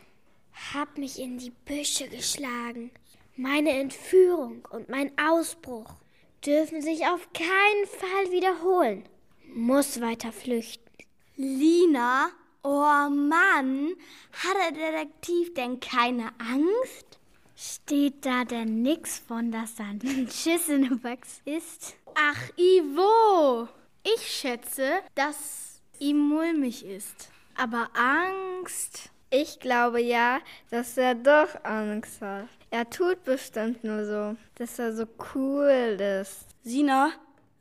Hab 0.74 0.98
mich 0.98 1.20
in 1.20 1.40
die 1.40 1.52
Büsche 1.66 2.08
geschlagen. 2.08 2.92
Meine 3.36 3.72
Entführung 3.72 4.66
und 4.70 4.90
mein 4.90 5.12
Ausbruch 5.18 5.96
dürfen 6.46 6.82
sich 6.82 7.06
auf 7.08 7.28
keinen 7.34 7.88
Fall 7.88 8.32
wiederholen. 8.32 9.04
Muss 9.54 10.00
weiter 10.00 10.32
flüchten. 10.32 10.93
Lina, 11.36 12.30
oh 12.64 13.10
Mann, 13.10 13.96
hat 14.34 14.56
der 14.56 14.72
Detektiv 14.72 15.54
denn 15.56 15.80
keine 15.80 16.28
Angst? 16.38 17.20
Steht 17.56 18.26
da 18.26 18.46
denn 18.46 18.84
nix 18.84 19.18
von, 19.18 19.52
dass 19.52 19.76
da 19.76 19.86
ein 19.86 20.30
Schiss 20.30 20.70
in 20.70 20.90
der 20.90 20.96
Box 20.96 21.42
ist? 21.46 21.96
Ach, 22.14 22.50
Ivo, 22.56 23.68
ich 24.04 24.22
schätze, 24.28 25.00
dass 25.16 25.82
ihm 25.98 26.20
mulmig 26.20 26.86
ist. 26.86 27.30
Aber 27.56 27.90
Angst? 27.96 29.10
Ich 29.32 29.60
glaube 29.60 30.00
ja, 30.00 30.40
dass 30.70 30.96
er 30.98 31.16
doch 31.16 31.64
Angst 31.64 32.22
hat. 32.22 32.48
Er 32.70 32.88
tut 32.88 33.24
bestimmt 33.24 33.84
nur 33.84 34.06
so, 34.06 34.38
dass 34.56 34.78
er 34.78 34.96
so 34.96 35.06
cool 35.34 35.98
ist. 36.22 36.46
Sina, 36.64 37.12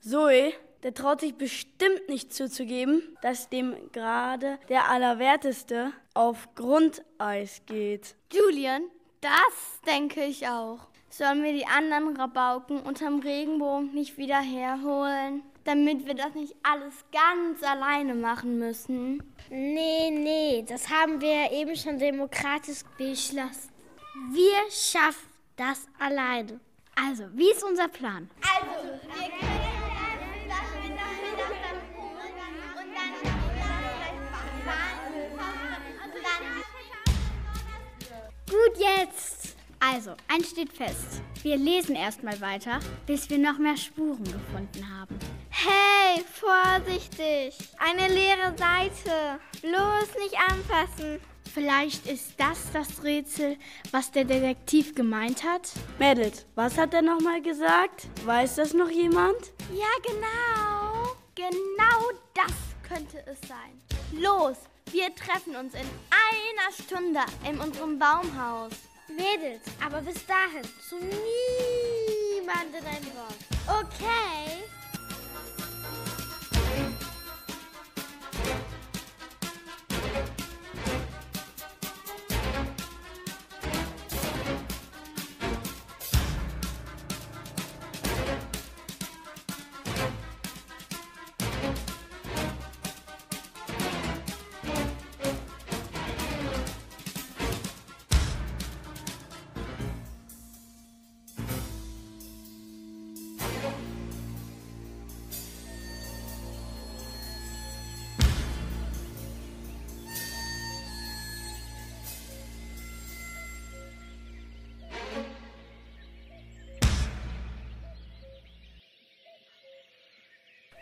Zoe, 0.00 0.52
der 0.82 0.94
traut 0.94 1.20
sich 1.20 1.34
bestimmt 1.36 2.08
nicht 2.08 2.32
zuzugeben, 2.32 3.16
dass 3.22 3.48
dem 3.48 3.74
gerade 3.92 4.58
der 4.68 4.90
Allerwerteste 4.90 5.92
auf 6.14 6.48
Grundeis 6.54 7.62
geht. 7.66 8.16
Julian, 8.32 8.82
das 9.20 9.80
denke 9.86 10.24
ich 10.24 10.48
auch. 10.48 10.88
Sollen 11.08 11.42
wir 11.42 11.52
die 11.52 11.66
anderen 11.66 12.16
Rabauken 12.16 12.80
unterm 12.80 13.20
Regenbogen 13.20 13.92
nicht 13.92 14.16
wieder 14.16 14.40
herholen? 14.40 15.42
Damit 15.64 16.06
wir 16.06 16.14
das 16.14 16.34
nicht 16.34 16.56
alles 16.62 16.94
ganz 17.12 17.62
alleine 17.62 18.14
machen 18.14 18.58
müssen? 18.58 19.22
Nee, 19.50 20.10
nee, 20.10 20.64
das 20.66 20.88
haben 20.88 21.20
wir 21.20 21.32
ja 21.32 21.52
eben 21.52 21.76
schon 21.76 21.98
demokratisch 21.98 22.80
beschlossen. 22.96 23.70
Wir 24.32 24.58
schaffen 24.70 25.28
das 25.56 25.86
alleine. 25.98 26.58
Also, 26.96 27.24
wie 27.34 27.50
ist 27.50 27.62
unser 27.62 27.88
Plan? 27.88 28.28
Also, 28.40 28.98
wir 29.02 29.28
können 29.28 29.81
jetzt! 38.82 39.56
Also, 39.80 40.12
eins 40.28 40.50
steht 40.50 40.72
fest. 40.72 41.22
Wir 41.42 41.56
lesen 41.56 41.96
erstmal 41.96 42.40
weiter, 42.40 42.78
bis 43.06 43.28
wir 43.30 43.38
noch 43.38 43.58
mehr 43.58 43.76
Spuren 43.76 44.22
gefunden 44.22 44.88
haben. 44.88 45.18
Hey, 45.50 46.22
vorsichtig! 46.32 47.56
Eine 47.78 48.12
leere 48.12 48.54
Seite. 48.56 49.40
Bloß 49.60 50.22
nicht 50.22 50.36
anfassen. 50.38 51.20
Vielleicht 51.52 52.06
ist 52.06 52.34
das 52.38 52.70
das 52.72 53.02
Rätsel, 53.02 53.56
was 53.90 54.10
der 54.10 54.24
Detektiv 54.24 54.94
gemeint 54.94 55.44
hat? 55.44 55.68
Mädels, 55.98 56.46
was 56.54 56.78
hat 56.78 56.94
er 56.94 57.02
nochmal 57.02 57.42
gesagt? 57.42 58.06
Weiß 58.24 58.54
das 58.54 58.72
noch 58.72 58.88
jemand? 58.88 59.52
Ja, 59.74 59.90
genau. 60.02 61.16
Genau 61.34 62.10
das 62.34 62.54
könnte 62.88 63.18
es 63.26 63.38
sein. 63.48 63.82
Los, 64.12 64.56
wir 64.90 65.14
treffen 65.14 65.56
uns 65.56 65.74
in 65.74 65.88
einer 66.10 66.72
Stunde 66.72 67.20
in 67.48 67.58
unserem 67.58 67.98
Baumhaus. 67.98 68.72
Mädels, 69.08 69.62
aber 69.84 70.00
bis 70.00 70.24
dahin 70.26 70.64
zu 70.88 70.96
niemandem 70.96 72.84
ein 72.86 73.06
Wort. 73.14 73.36
Okay? 73.68 74.62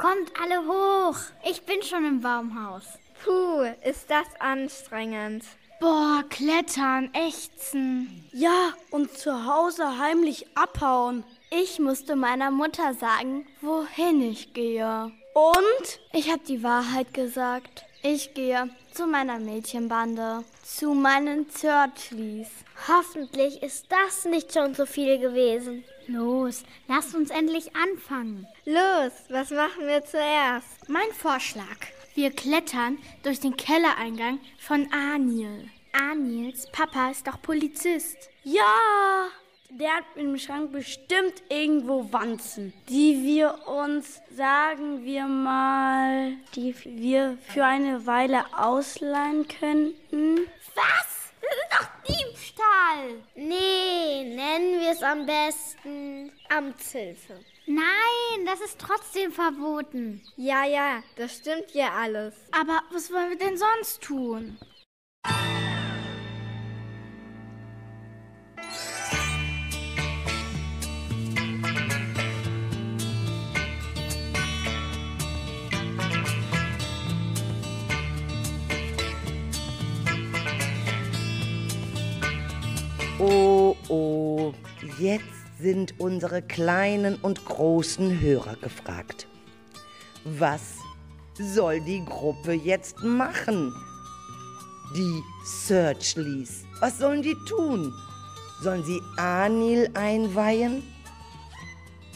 Kommt 0.00 0.32
alle 0.40 0.66
hoch. 0.66 1.18
Ich 1.44 1.60
bin 1.66 1.82
schon 1.82 2.06
im 2.06 2.22
Baumhaus. 2.22 2.84
Puh, 3.22 3.66
ist 3.84 4.10
das 4.10 4.26
anstrengend. 4.38 5.44
Boah, 5.78 6.24
klettern, 6.30 7.10
ächzen. 7.12 8.24
Ja, 8.32 8.72
und 8.90 9.12
zu 9.12 9.44
Hause 9.44 9.98
heimlich 9.98 10.46
abhauen. 10.54 11.22
Ich 11.50 11.78
musste 11.78 12.16
meiner 12.16 12.50
Mutter 12.50 12.94
sagen, 12.94 13.46
wohin 13.60 14.22
ich 14.22 14.54
gehe. 14.54 15.12
Und? 15.34 16.00
Ich 16.14 16.30
habe 16.30 16.44
die 16.48 16.62
Wahrheit 16.62 17.12
gesagt. 17.12 17.84
Ich 18.02 18.32
gehe 18.32 18.70
zu 18.94 19.06
meiner 19.06 19.38
Mädchenbande, 19.38 20.44
zu 20.62 20.94
meinen 20.94 21.50
Zörtlis. 21.50 22.48
Hoffentlich 22.88 23.62
ist 23.62 23.84
das 23.90 24.24
nicht 24.24 24.54
schon 24.54 24.74
so 24.74 24.86
viel 24.86 25.18
gewesen. 25.18 25.84
Los, 26.12 26.64
lasst 26.88 27.14
uns 27.14 27.30
endlich 27.30 27.76
anfangen. 27.76 28.46
Los, 28.64 29.12
was 29.28 29.50
machen 29.50 29.86
wir 29.86 30.04
zuerst? 30.04 30.88
Mein 30.88 31.12
Vorschlag. 31.16 31.64
Wir 32.16 32.32
klettern 32.32 32.98
durch 33.22 33.38
den 33.38 33.56
Kellereingang 33.56 34.40
von 34.58 34.92
Anil. 34.92 35.70
Anils 35.92 36.66
Papa 36.72 37.10
ist 37.10 37.28
doch 37.28 37.40
Polizist. 37.40 38.28
Ja, 38.42 39.28
der 39.70 39.98
hat 39.98 40.04
im 40.16 40.36
Schrank 40.36 40.72
bestimmt 40.72 41.44
irgendwo 41.48 42.12
Wanzen, 42.12 42.72
die 42.88 43.22
wir 43.22 43.68
uns, 43.68 44.20
sagen 44.36 45.04
wir 45.04 45.26
mal, 45.26 46.32
die 46.56 46.74
wir 46.84 47.38
für 47.52 47.64
eine 47.64 48.04
Weile 48.04 48.44
ausleihen 48.56 49.46
könnten. 49.46 50.40
Was? 50.74 51.19
Das 51.40 51.52
ist 51.52 51.70
doch 51.70 52.14
Diebstahl. 52.14 53.22
Nee, 53.34 54.34
nennen 54.34 54.80
wir 54.80 54.90
es 54.90 55.02
am 55.02 55.26
besten 55.26 56.32
Amtshilfe. 56.48 57.40
Nein, 57.66 58.46
das 58.46 58.60
ist 58.60 58.78
trotzdem 58.78 59.32
verboten. 59.32 60.22
Ja, 60.36 60.64
ja, 60.64 61.02
das 61.16 61.36
stimmt 61.36 61.72
ja 61.72 61.92
alles. 61.92 62.34
Aber 62.52 62.82
was 62.92 63.12
wollen 63.12 63.30
wir 63.30 63.38
denn 63.38 63.56
sonst 63.56 64.02
tun? 64.02 64.58
Jetzt 85.00 85.24
sind 85.60 85.98
unsere 85.98 86.42
kleinen 86.42 87.16
und 87.16 87.44
großen 87.44 88.20
Hörer 88.20 88.56
gefragt. 88.56 89.26
Was 90.24 90.76
soll 91.38 91.80
die 91.80 92.04
Gruppe 92.04 92.52
jetzt 92.52 93.02
machen? 93.02 93.72
Die 94.94 95.22
Searchlies, 95.44 96.64
was 96.80 96.98
sollen 96.98 97.22
die 97.22 97.36
tun? 97.48 97.92
Sollen 98.62 98.84
sie 98.84 99.00
Anil 99.16 99.88
einweihen? 99.94 100.82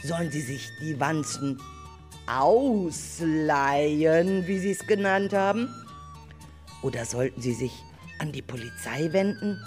Sollen 0.02 0.30
sie 0.30 0.42
sich 0.42 0.68
die 0.82 1.00
Wanzen 1.00 1.58
ausleihen, 2.26 2.86
wie 4.46 4.58
sie 4.58 4.72
es 4.72 4.86
genannt 4.86 5.32
haben? 5.32 5.68
Oder 6.82 7.06
sollten 7.06 7.40
sie 7.40 7.54
sich 7.54 7.72
an 8.18 8.30
die 8.32 8.42
Polizei 8.42 9.10
wenden? 9.12 9.58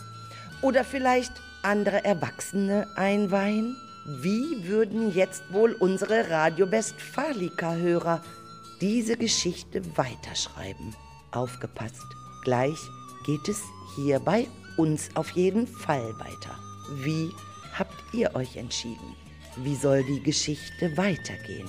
Oder 0.62 0.84
vielleicht 0.84 1.32
andere 1.64 2.04
Erwachsene 2.04 2.88
einweihen? 2.96 3.76
Wie 4.22 4.68
würden 4.68 5.14
jetzt 5.14 5.44
wohl 5.52 5.74
unsere 5.74 6.30
Radio 6.30 6.72
Westfalica-Hörer 6.72 8.22
diese 8.80 9.18
Geschichte 9.18 9.82
weiterschreiben? 9.98 10.96
Aufgepasst, 11.32 12.06
gleich 12.44 12.80
geht 13.26 13.50
es 13.50 13.62
hier 13.96 14.20
bei 14.20 14.48
uns 14.78 15.10
auf 15.16 15.32
jeden 15.32 15.68
Fall 15.68 16.18
weiter. 16.20 16.58
Wie 17.04 17.30
habt 17.78 18.14
ihr 18.14 18.34
euch 18.36 18.56
entschieden? 18.56 19.16
Wie 19.58 19.76
soll 19.76 20.04
die 20.04 20.24
Geschichte 20.24 20.96
weitergehen? 20.96 21.68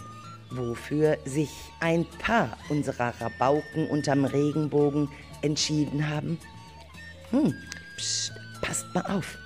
Wofür 0.50 1.18
sich 1.24 1.50
ein 1.80 2.06
paar 2.20 2.56
unserer 2.68 3.12
Rabauken 3.20 3.88
unterm 3.88 4.24
Regenbogen 4.24 5.08
entschieden 5.42 6.08
haben? 6.08 6.38
Hm, 7.30 7.52
psst, 7.96 8.32
passt 8.62 8.86
mal 8.94 9.06
auf. 9.06 9.36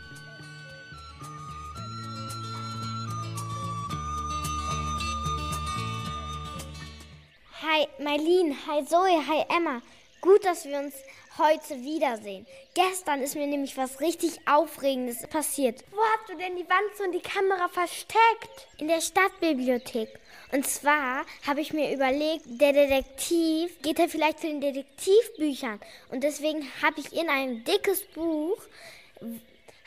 Hi 7.73 7.87
Marlene, 7.99 8.55
hi 8.67 8.85
Zoe, 8.85 9.27
hi 9.27 9.47
Emma. 9.49 9.81
Gut, 10.21 10.45
dass 10.45 10.67
wir 10.67 10.79
uns 10.79 10.93
heute 11.39 11.81
wiedersehen. 11.83 12.47
Gestern 12.75 13.23
ist 13.23 13.35
mir 13.35 13.47
nämlich 13.47 13.79
was 13.79 14.01
richtig 14.01 14.47
Aufregendes 14.47 15.27
passiert. 15.29 15.83
Wo 15.91 15.97
hast 15.97 16.29
du 16.29 16.37
denn 16.37 16.55
die 16.57 16.69
Wanze 16.69 17.05
und 17.05 17.13
die 17.13 17.23
Kamera 17.23 17.69
versteckt? 17.69 18.69
In 18.77 18.89
der 18.89 19.01
Stadtbibliothek. 19.01 20.11
Und 20.53 20.67
zwar 20.67 21.25
habe 21.47 21.63
ich 21.63 21.73
mir 21.73 21.95
überlegt, 21.95 22.45
der 22.47 22.75
Detektiv 22.75 23.81
geht 23.81 23.99
ja 23.99 24.07
vielleicht 24.07 24.41
zu 24.41 24.49
den 24.49 24.61
Detektivbüchern. 24.61 25.81
Und 26.11 26.25
deswegen 26.25 26.71
habe 26.83 27.01
ich 27.01 27.15
in 27.15 27.31
ein 27.31 27.65
dickes 27.65 28.03
Buch 28.09 28.61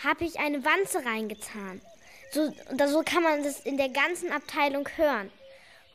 habe 0.04 0.26
ich 0.26 0.40
eine 0.40 0.66
Wanze 0.66 1.06
reingetan. 1.06 1.82
So, 2.32 2.52
so 2.88 3.04
kann 3.04 3.22
man 3.22 3.44
das 3.44 3.60
in 3.60 3.78
der 3.78 3.90
ganzen 3.90 4.32
Abteilung 4.32 4.90
hören. 4.96 5.30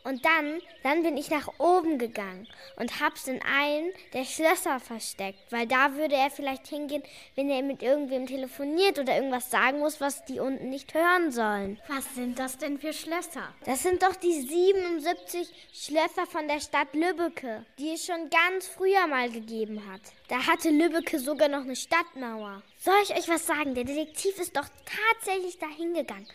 Und 0.05 0.25
dann, 0.25 0.61
dann 0.83 1.03
bin 1.03 1.17
ich 1.17 1.31
nach 1.31 1.49
oben 1.59 1.99
gegangen 1.99 2.49
und 2.77 3.01
hab's 3.01 3.29
in 3.29 3.41
einen 3.43 3.93
der 4.13 4.25
Schlösser 4.25 4.81
versteckt, 4.81 5.39
weil 5.51 5.67
da 5.67 5.95
würde 5.95 6.17
er 6.17 6.31
vielleicht 6.31 6.67
hingehen, 6.67 7.03
wenn 7.35 7.51
er 7.51 7.63
mit 7.63 7.83
irgendwem 7.83 8.27
telefoniert 8.27 8.99
oder 8.99 9.17
irgendwas 9.17 9.51
sagen 9.51 9.81
muss, 9.81 10.01
was 10.01 10.25
die 10.25 10.41
unten 10.41 10.71
nicht 10.71 10.95
hören 10.95 11.33
sollen. 11.33 11.79
Was 11.89 12.15
sind 12.15 12.39
das 12.39 12.59
denn 12.59 12.79
für 12.79 12.93
Schlösser? 12.93 13.55
Das 13.65 13.83
sind 13.83 14.03
doch 14.03 14.17
die 14.17 14.41
77 14.41 15.49
Schlösser 15.73 16.27
von 16.27 16.49
der 16.49 16.61
Stadt 16.61 16.95
Lübbecke, 16.95 17.65
die 17.79 17.93
es 17.95 18.07
schon 18.07 18.31
ganz 18.31 18.67
früher 18.67 19.07
mal 19.07 19.31
gegeben 19.31 19.83
hat. 19.91 20.01
Da 20.29 20.47
hatte 20.47 20.71
Lübbecke 20.71 21.19
sogar 21.19 21.49
noch 21.49 21.63
eine 21.63 21.77
Stadtmauer. 21.77 22.63
Soll 22.83 22.95
ich 23.03 23.14
euch 23.14 23.29
was 23.29 23.47
sagen? 23.47 23.75
Der 23.75 23.85
Detektiv 23.85 24.38
ist 24.38 24.57
doch 24.57 24.64
tatsächlich 24.87 25.59
dahin 25.59 25.93
gegangen. 25.93 26.27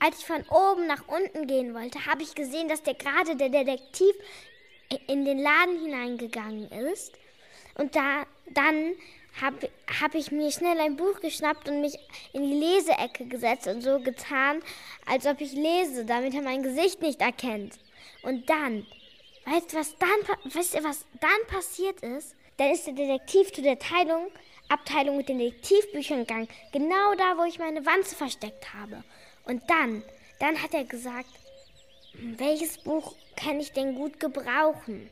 Als 0.00 0.18
ich 0.18 0.26
von 0.26 0.42
oben 0.48 0.88
nach 0.88 1.06
unten 1.06 1.46
gehen 1.46 1.74
wollte, 1.74 2.06
habe 2.06 2.24
ich 2.24 2.34
gesehen, 2.34 2.68
dass 2.68 2.82
der 2.82 2.94
gerade 2.94 3.36
der 3.36 3.50
Detektiv 3.50 4.12
in 5.06 5.24
den 5.24 5.38
Laden 5.38 5.80
hineingegangen 5.80 6.68
ist. 6.72 7.12
Und 7.76 7.94
da 7.94 8.26
dann 8.50 8.94
habe 9.40 9.70
hab 10.00 10.16
ich 10.16 10.32
mir 10.32 10.50
schnell 10.50 10.80
ein 10.80 10.96
Buch 10.96 11.20
geschnappt 11.20 11.68
und 11.68 11.80
mich 11.80 11.96
in 12.32 12.42
die 12.50 12.58
Leseecke 12.58 13.26
gesetzt 13.26 13.68
und 13.68 13.80
so 13.80 14.00
getan, 14.00 14.60
als 15.06 15.24
ob 15.24 15.40
ich 15.40 15.52
lese, 15.52 16.04
damit 16.04 16.34
er 16.34 16.42
mein 16.42 16.64
Gesicht 16.64 17.00
nicht 17.00 17.20
erkennt. 17.20 17.78
Und 18.24 18.50
dann, 18.50 18.84
weißt 19.46 19.72
du, 19.72 19.76
was 19.76 19.96
dann, 19.98 20.52
weißt 20.52 20.74
du, 20.74 20.84
was 20.84 21.06
dann 21.20 21.46
passiert 21.46 22.00
ist? 22.00 22.34
Dann 22.56 22.72
ist 22.72 22.88
der 22.88 22.94
Detektiv 22.94 23.52
zu 23.52 23.62
der 23.62 23.78
Teilung, 23.78 24.32
Abteilung 24.68 25.16
mit 25.16 25.28
den 25.28 25.38
Detektivbüchern 25.38 26.20
gegangen, 26.20 26.48
genau 26.72 27.14
da, 27.14 27.36
wo 27.36 27.44
ich 27.44 27.58
meine 27.58 27.84
Wanze 27.84 28.16
versteckt 28.16 28.72
habe. 28.74 29.04
Und 29.44 29.62
dann, 29.68 30.02
dann 30.38 30.62
hat 30.62 30.74
er 30.74 30.84
gesagt, 30.84 31.28
welches 32.14 32.78
Buch 32.78 33.14
kann 33.36 33.60
ich 33.60 33.72
denn 33.72 33.94
gut 33.94 34.20
gebrauchen? 34.20 35.08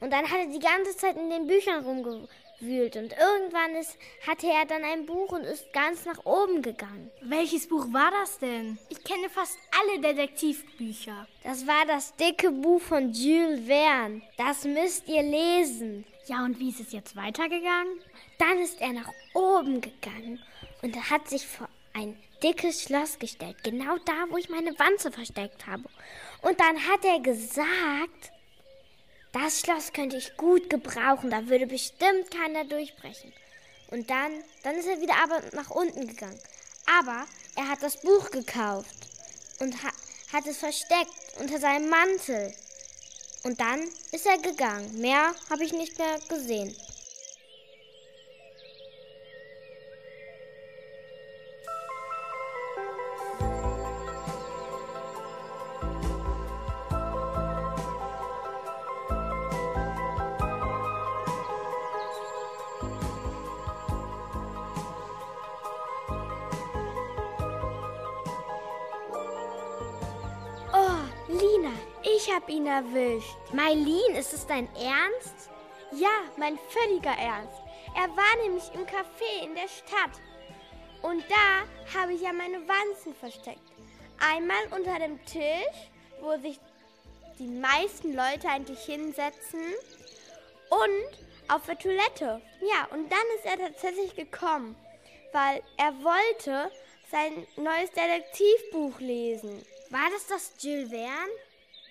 Und 0.00 0.12
dann 0.12 0.30
hat 0.30 0.38
er 0.38 0.46
die 0.46 0.58
ganze 0.58 0.96
Zeit 0.96 1.16
in 1.16 1.28
den 1.28 1.46
Büchern 1.46 1.84
rumgewühlt. 1.84 2.96
Und 2.96 3.12
irgendwann 3.12 3.76
ist, 3.76 3.98
hatte 4.26 4.46
er 4.46 4.64
dann 4.64 4.82
ein 4.82 5.04
Buch 5.04 5.32
und 5.32 5.42
ist 5.42 5.72
ganz 5.72 6.06
nach 6.06 6.24
oben 6.24 6.62
gegangen. 6.62 7.10
Welches 7.20 7.68
Buch 7.68 7.86
war 7.92 8.10
das 8.10 8.38
denn? 8.38 8.78
Ich 8.88 9.04
kenne 9.04 9.28
fast 9.28 9.58
alle 9.78 10.00
Detektivbücher. 10.00 11.26
Das 11.44 11.66
war 11.66 11.84
das 11.86 12.16
dicke 12.16 12.50
Buch 12.50 12.80
von 12.80 13.12
Jules 13.12 13.66
Verne. 13.66 14.22
Das 14.38 14.64
müsst 14.64 15.06
ihr 15.06 15.22
lesen. 15.22 16.06
Ja, 16.26 16.44
und 16.44 16.58
wie 16.58 16.70
ist 16.70 16.80
es 16.80 16.92
jetzt 16.92 17.14
weitergegangen? 17.14 18.00
Dann 18.40 18.58
ist 18.58 18.80
er 18.80 18.94
nach 18.94 19.12
oben 19.34 19.82
gegangen 19.82 20.42
und 20.80 20.96
er 20.96 21.10
hat 21.10 21.28
sich 21.28 21.46
vor 21.46 21.68
ein 21.92 22.16
dickes 22.42 22.84
Schloss 22.84 23.18
gestellt, 23.18 23.62
genau 23.62 23.98
da, 24.06 24.24
wo 24.30 24.38
ich 24.38 24.48
meine 24.48 24.76
Wanze 24.78 25.12
versteckt 25.12 25.66
habe. 25.66 25.84
Und 26.40 26.58
dann 26.58 26.76
hat 26.88 27.04
er 27.04 27.20
gesagt, 27.20 28.32
das 29.32 29.60
Schloss 29.60 29.92
könnte 29.92 30.16
ich 30.16 30.38
gut 30.38 30.70
gebrauchen, 30.70 31.28
da 31.28 31.48
würde 31.48 31.66
bestimmt 31.66 32.30
keiner 32.30 32.64
durchbrechen. 32.64 33.30
Und 33.90 34.08
dann, 34.08 34.32
dann 34.62 34.76
ist 34.76 34.88
er 34.88 35.02
wieder 35.02 35.16
aber 35.22 35.42
nach 35.52 35.68
unten 35.68 36.06
gegangen. 36.06 36.40
Aber 36.98 37.26
er 37.56 37.68
hat 37.68 37.82
das 37.82 38.00
Buch 38.00 38.30
gekauft 38.30 38.96
und 39.60 39.82
ha 39.84 39.90
hat 40.32 40.46
es 40.46 40.58
versteckt 40.58 41.10
unter 41.40 41.58
seinem 41.58 41.90
Mantel. 41.90 42.54
Und 43.42 43.60
dann 43.60 43.80
ist 44.12 44.26
er 44.26 44.38
gegangen. 44.38 45.00
Mehr 45.00 45.34
habe 45.50 45.64
ich 45.64 45.72
nicht 45.72 45.98
mehr 45.98 46.20
gesehen. 46.28 46.74
Ich 72.02 72.30
hab 72.34 72.48
ihn 72.48 72.66
erwischt. 72.66 73.36
Mailin, 73.52 74.14
ist 74.14 74.34
es 74.34 74.46
dein 74.46 74.68
Ernst? 74.74 75.50
Ja, 75.92 76.08
mein 76.36 76.58
völliger 76.68 77.16
Ernst. 77.18 77.56
Er 77.94 78.08
war 78.14 78.44
nämlich 78.44 78.64
im 78.74 78.86
Café 78.86 79.44
in 79.44 79.54
der 79.54 79.68
Stadt. 79.68 80.20
Und 81.02 81.24
da 81.30 81.98
habe 81.98 82.12
ich 82.12 82.20
ja 82.20 82.32
meine 82.32 82.58
Wanzen 82.68 83.14
versteckt. 83.14 83.60
Einmal 84.18 84.62
unter 84.76 84.98
dem 84.98 85.24
Tisch, 85.24 85.90
wo 86.20 86.36
sich 86.38 86.60
die 87.38 87.48
meisten 87.48 88.14
Leute 88.14 88.48
eigentlich 88.48 88.80
hinsetzen. 88.80 89.62
Und 90.68 91.48
auf 91.48 91.64
der 91.66 91.78
Toilette. 91.78 92.42
Ja, 92.60 92.86
und 92.92 93.10
dann 93.10 93.18
ist 93.36 93.46
er 93.46 93.58
tatsächlich 93.58 94.14
gekommen, 94.14 94.76
weil 95.32 95.62
er 95.78 95.94
wollte 96.04 96.70
sein 97.10 97.46
neues 97.56 97.90
Detektivbuch 97.90 99.00
lesen. 99.00 99.64
War 99.90 100.08
das 100.10 100.26
das 100.26 100.52
Jules 100.60 100.90
Verne? 100.90 101.32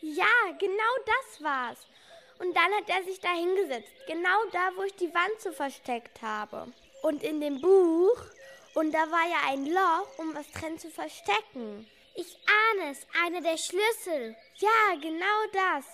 Ja, 0.02 0.26
genau 0.58 0.94
das 1.06 1.44
war's. 1.44 1.80
Und 2.40 2.56
dann 2.56 2.72
hat 2.74 2.88
er 2.88 3.04
sich 3.04 3.20
da 3.20 3.34
hingesetzt, 3.34 3.92
genau 4.08 4.46
da, 4.54 4.72
wo 4.78 4.84
ich 4.84 4.96
die 4.96 5.14
Wand 5.14 5.40
so 5.40 5.52
versteckt 5.52 6.22
habe. 6.22 6.72
Und 7.02 7.22
in 7.22 7.42
dem 7.42 7.60
Buch, 7.60 8.18
und 8.76 8.94
da 8.94 9.12
war 9.12 9.28
ja 9.28 9.50
ein 9.50 9.66
Loch, 9.66 10.18
um 10.18 10.34
was 10.36 10.50
drin 10.52 10.80
zu 10.80 10.90
verstecken. 10.90 11.90
Ich 12.16 12.38
ahne 12.48 12.92
es, 12.92 13.06
eine 13.26 13.42
der 13.42 13.58
Schlüssel. 13.58 14.36
Ja, 14.56 14.96
genau 15.02 15.26
das. 15.52 15.86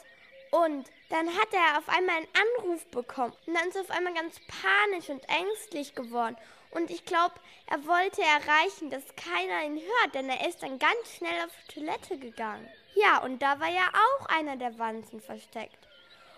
Und 0.52 0.86
dann 1.10 1.28
hat 1.36 1.52
er 1.52 1.80
auf 1.80 1.90
einmal 1.90 2.18
einen 2.18 2.28
Anruf 2.60 2.86
bekommen. 2.88 3.34
Und 3.46 3.56
dann 3.56 3.68
ist 3.70 3.76
er 3.76 3.82
auf 3.82 3.92
einmal 3.92 4.14
ganz 4.14 4.40
panisch 4.48 5.10
und 5.10 5.24
ängstlich 5.28 5.96
geworden. 5.96 6.38
Und 6.76 6.92
ich 6.92 7.06
glaube, 7.06 7.36
er 7.68 7.86
wollte 7.88 8.22
erreichen, 8.22 8.90
dass 8.90 9.04
keiner 9.16 9.64
ihn 9.66 9.78
hört, 9.78 10.14
denn 10.14 10.30
er 10.30 10.48
ist 10.48 10.62
dann 10.62 10.78
ganz 10.78 11.16
schnell 11.16 11.46
auf 11.46 11.52
die 11.68 11.80
Toilette 11.80 12.18
gegangen. 12.18 12.68
Ja, 12.96 13.24
und 13.24 13.42
da 13.42 13.60
war 13.62 13.70
ja 13.70 13.90
auch 13.94 14.26
einer 14.26 14.58
der 14.58 14.78
Wanzen 14.78 15.22
versteckt. 15.22 15.88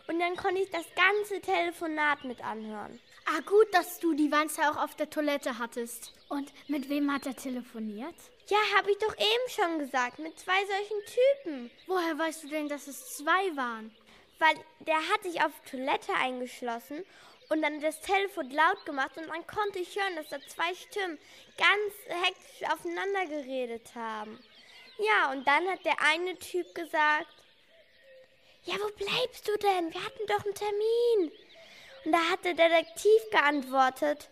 Und 0.07 0.19
dann 0.19 0.35
konnte 0.35 0.61
ich 0.61 0.69
das 0.69 0.85
ganze 0.95 1.41
Telefonat 1.41 2.23
mit 2.23 2.43
anhören. 2.43 2.99
Ah, 3.25 3.41
gut, 3.41 3.73
dass 3.73 3.99
du 3.99 4.13
die 4.13 4.31
Wanze 4.31 4.61
auch 4.69 4.77
auf 4.77 4.95
der 4.95 5.09
Toilette 5.09 5.57
hattest. 5.57 6.13
Und 6.29 6.53
mit 6.67 6.87
wem 6.87 7.11
hat 7.11 7.25
er 7.25 7.35
telefoniert? 7.35 8.15
Ja, 8.47 8.57
habe 8.77 8.91
ich 8.91 8.97
doch 8.99 9.13
eben 9.17 9.49
schon 9.49 9.79
gesagt, 9.79 10.19
mit 10.19 10.39
zwei 10.39 10.59
solchen 10.65 11.43
Typen. 11.43 11.71
Woher 11.87 12.17
weißt 12.17 12.43
du 12.43 12.47
denn, 12.47 12.69
dass 12.69 12.87
es 12.87 13.17
zwei 13.17 13.55
waren? 13.55 13.93
Weil 14.39 14.55
der 14.81 14.95
hat 14.95 15.23
sich 15.23 15.41
auf 15.41 15.51
Toilette 15.69 16.13
eingeschlossen 16.13 17.03
und 17.49 17.61
dann 17.61 17.79
das 17.79 17.99
Telefon 18.01 18.49
laut 18.51 18.85
gemacht 18.85 19.17
und 19.17 19.27
dann 19.27 19.47
konnte 19.47 19.79
ich 19.79 19.95
hören, 19.95 20.15
dass 20.15 20.29
da 20.29 20.37
zwei 20.47 20.73
Stimmen 20.75 21.17
ganz 21.57 22.23
hektisch 22.23 22.69
aufeinander 22.69 23.25
geredet 23.25 23.95
haben. 23.95 24.43
Ja, 24.97 25.31
und 25.31 25.47
dann 25.47 25.67
hat 25.69 25.85
der 25.85 26.01
eine 26.01 26.37
Typ 26.37 26.73
gesagt, 26.73 27.27
ja, 28.63 28.75
wo 28.75 28.91
bleibst 28.95 29.47
du 29.47 29.57
denn? 29.57 29.93
Wir 29.93 30.03
hatten 30.03 30.25
doch 30.27 30.43
einen 30.43 30.55
Termin. 30.55 31.31
Und 32.03 32.11
da 32.11 32.19
hat 32.29 32.43
der 32.43 32.53
Detektiv 32.53 33.29
geantwortet, 33.31 34.29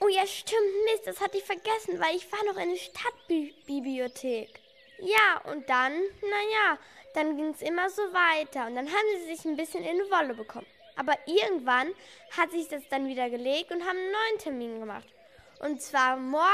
oh 0.00 0.08
ja, 0.08 0.26
stimmt, 0.26 0.84
Mist, 0.86 1.06
das 1.06 1.20
hatte 1.20 1.38
ich 1.38 1.44
vergessen, 1.44 2.00
weil 2.00 2.16
ich 2.16 2.30
war 2.32 2.42
noch 2.44 2.60
in 2.60 2.70
der 2.70 2.78
Stadtbibliothek. 2.78 4.60
Ja, 4.98 5.40
und 5.44 5.68
dann, 5.68 5.92
naja, 6.22 6.78
dann 7.14 7.36
ging 7.36 7.50
es 7.50 7.62
immer 7.62 7.88
so 7.90 8.02
weiter 8.02 8.66
und 8.66 8.74
dann 8.74 8.88
haben 8.88 9.08
sie 9.18 9.34
sich 9.34 9.44
ein 9.44 9.56
bisschen 9.56 9.84
in 9.84 9.96
die 9.96 10.10
Wolle 10.10 10.34
bekommen. 10.34 10.66
Aber 10.98 11.14
irgendwann 11.26 11.88
hat 12.36 12.50
sich 12.50 12.68
das 12.68 12.82
dann 12.90 13.06
wieder 13.06 13.30
gelegt 13.30 13.70
und 13.70 13.82
haben 13.82 13.96
einen 13.96 14.12
neuen 14.12 14.38
Termin 14.38 14.80
gemacht. 14.80 15.06
Und 15.60 15.80
zwar 15.80 16.16
morgen 16.16 16.46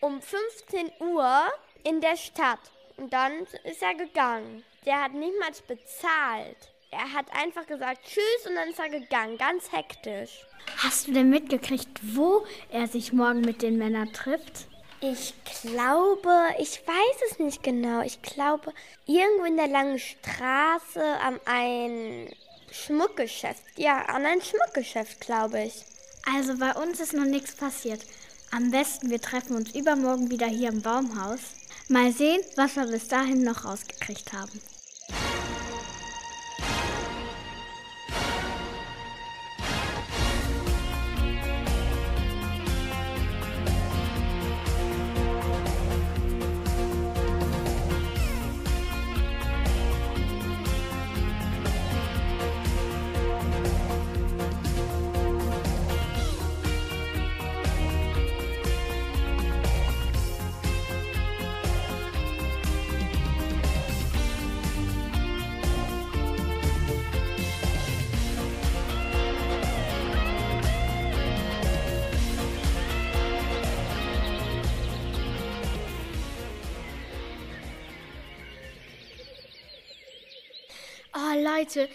um 0.00 0.20
15 0.20 0.90
Uhr 1.00 1.44
in 1.84 2.00
der 2.00 2.16
Stadt. 2.16 2.60
Und 2.96 3.12
dann 3.12 3.46
ist 3.64 3.82
er 3.82 3.94
gegangen. 3.94 4.64
Der 4.84 5.02
hat 5.02 5.12
niemals 5.12 5.62
bezahlt. 5.62 6.56
Er 6.90 7.12
hat 7.12 7.26
einfach 7.32 7.66
gesagt 7.66 8.00
Tschüss 8.04 8.48
und 8.48 8.56
dann 8.56 8.70
ist 8.70 8.80
er 8.80 8.88
gegangen, 8.88 9.38
ganz 9.38 9.70
hektisch. 9.70 10.44
Hast 10.78 11.06
du 11.06 11.12
denn 11.12 11.30
mitgekriegt, 11.30 12.00
wo 12.02 12.44
er 12.70 12.88
sich 12.88 13.12
morgen 13.12 13.42
mit 13.42 13.62
den 13.62 13.78
Männern 13.78 14.12
trifft? 14.12 14.66
Ich 15.00 15.32
glaube, 15.62 16.32
ich 16.58 16.82
weiß 16.86 17.30
es 17.30 17.38
nicht 17.38 17.62
genau. 17.62 18.02
Ich 18.02 18.20
glaube, 18.20 18.72
irgendwo 19.06 19.44
in 19.44 19.56
der 19.56 19.68
langen 19.68 19.98
Straße 19.98 21.02
am 21.22 21.40
ein 21.46 22.28
Schmuckgeschäft. 22.70 23.62
Ja, 23.76 24.02
an 24.06 24.24
ein 24.26 24.40
Schmuckgeschäft, 24.40 25.20
glaube 25.20 25.62
ich. 25.62 25.84
Also 26.34 26.56
bei 26.56 26.72
uns 26.72 27.00
ist 27.00 27.12
noch 27.12 27.24
nichts 27.24 27.52
passiert. 27.52 28.00
Am 28.50 28.70
besten, 28.70 29.10
wir 29.10 29.20
treffen 29.20 29.56
uns 29.56 29.74
übermorgen 29.74 30.30
wieder 30.30 30.46
hier 30.46 30.68
im 30.68 30.82
Baumhaus. 30.82 31.40
Mal 31.88 32.12
sehen, 32.12 32.40
was 32.56 32.76
wir 32.76 32.86
bis 32.86 33.08
dahin 33.08 33.42
noch 33.42 33.64
rausgekriegt 33.64 34.32
haben. 34.32 34.60
Leute, 81.40 81.88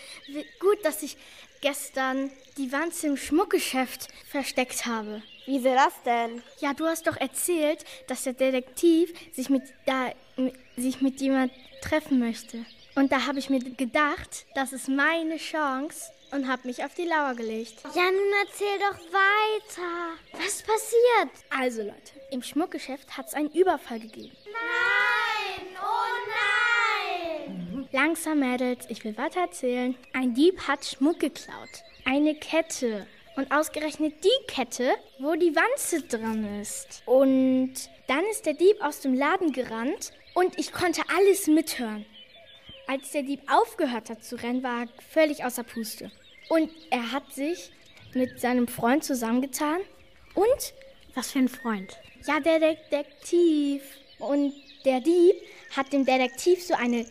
gut, 0.59 0.83
dass 0.83 1.03
ich 1.03 1.17
gestern 1.61 2.31
die 2.57 2.71
Wanze 2.71 3.07
im 3.07 3.17
Schmuckgeschäft 3.17 4.07
versteckt 4.29 4.85
habe. 4.85 5.21
Wieso 5.45 5.73
das 5.73 5.93
denn? 6.03 6.41
Ja, 6.59 6.73
du 6.73 6.85
hast 6.85 7.07
doch 7.07 7.17
erzählt, 7.17 7.85
dass 8.07 8.23
der 8.23 8.33
Detektiv 8.33 9.13
sich 9.33 9.49
mit, 9.49 9.63
da, 9.85 10.11
sich 10.75 11.01
mit 11.01 11.21
jemand 11.21 11.51
treffen 11.81 12.19
möchte. 12.19 12.65
Und 12.95 13.11
da 13.11 13.25
habe 13.25 13.39
ich 13.39 13.49
mir 13.49 13.59
gedacht, 13.59 14.45
das 14.55 14.73
ist 14.73 14.87
meine 14.87 15.37
Chance 15.37 16.11
und 16.31 16.47
habe 16.47 16.67
mich 16.67 16.83
auf 16.83 16.93
die 16.95 17.03
Lauer 17.03 17.35
gelegt. 17.35 17.75
Ja, 17.93 18.09
nun 18.11 18.33
erzähl 18.45 18.79
doch 18.79 18.99
weiter. 19.11 20.17
Was 20.33 20.61
passiert? 20.61 21.45
Also 21.49 21.81
Leute, 21.81 22.13
im 22.31 22.41
Schmuckgeschäft 22.41 23.17
hat 23.17 23.27
es 23.27 23.33
einen 23.33 23.51
Überfall 23.51 23.99
gegeben. 23.99 24.35
Nein! 24.45 25.67
Oh 25.81 26.05
nein! 26.29 27.84
Langsam, 27.95 28.39
Mädels, 28.41 28.85
ich 28.89 29.05
will 29.05 29.17
weiter 29.17 29.39
erzählen. 29.39 29.95
Ein 30.11 30.33
Dieb 30.33 30.67
hat 30.67 30.83
Schmuck 30.83 31.17
geklaut. 31.21 31.69
Eine 32.03 32.35
Kette. 32.35 33.07
Und 33.37 33.49
ausgerechnet 33.53 34.15
die 34.21 34.47
Kette, 34.47 34.95
wo 35.17 35.35
die 35.35 35.55
Wanze 35.55 36.01
dran 36.01 36.59
ist. 36.59 37.03
Und 37.05 37.71
dann 38.07 38.25
ist 38.29 38.45
der 38.45 38.53
Dieb 38.53 38.75
aus 38.81 38.99
dem 38.99 39.13
Laden 39.13 39.53
gerannt 39.53 40.11
und 40.33 40.59
ich 40.59 40.73
konnte 40.73 41.03
alles 41.17 41.47
mithören. 41.47 42.05
Als 42.85 43.11
der 43.11 43.23
Dieb 43.23 43.39
aufgehört 43.49 44.09
hat 44.09 44.25
zu 44.25 44.35
rennen, 44.35 44.61
war 44.61 44.81
er 44.81 44.89
völlig 45.11 45.45
außer 45.45 45.63
Puste. 45.63 46.11
Und 46.49 46.69
er 46.89 47.13
hat 47.13 47.31
sich 47.31 47.71
mit 48.13 48.41
seinem 48.41 48.67
Freund 48.67 49.05
zusammengetan. 49.05 49.79
Und? 50.33 50.73
Was 51.13 51.31
für 51.31 51.39
ein 51.39 51.47
Freund? 51.47 51.97
Ja, 52.27 52.41
der 52.41 52.59
Detektiv. 52.59 53.83
Und 54.19 54.53
der 54.83 54.99
Dieb 54.99 55.35
hat 55.77 55.93
dem 55.93 56.03
Detektiv 56.03 56.61
so 56.61 56.73
eine 56.73 57.05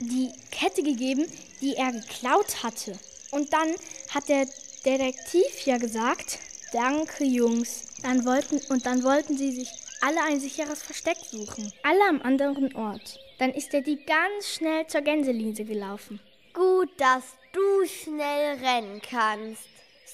die 0.00 0.32
Kette 0.50 0.82
gegeben, 0.82 1.26
die 1.60 1.76
er 1.76 1.92
geklaut 1.92 2.62
hatte. 2.62 2.98
Und 3.30 3.52
dann 3.52 3.74
hat 4.12 4.28
der 4.28 4.46
Detektiv 4.84 5.60
ja 5.64 5.78
gesagt, 5.78 6.38
danke 6.72 7.24
Jungs. 7.24 7.86
Dann 8.02 8.24
wollten, 8.24 8.60
und 8.72 8.86
dann 8.86 9.02
wollten 9.02 9.36
sie 9.36 9.52
sich 9.52 9.68
alle 10.00 10.22
ein 10.22 10.40
sicheres 10.40 10.82
Versteck 10.82 11.18
suchen. 11.18 11.72
Alle 11.82 12.08
am 12.08 12.22
anderen 12.22 12.74
Ort. 12.74 13.20
Dann 13.38 13.50
ist 13.50 13.72
der 13.72 13.82
Dieb 13.82 14.06
ganz 14.06 14.48
schnell 14.48 14.86
zur 14.86 15.02
Gänselinse 15.02 15.64
gelaufen. 15.64 16.20
Gut, 16.54 16.88
dass 16.98 17.24
du 17.52 17.86
schnell 17.86 18.58
rennen 18.58 19.00
kannst. 19.02 19.62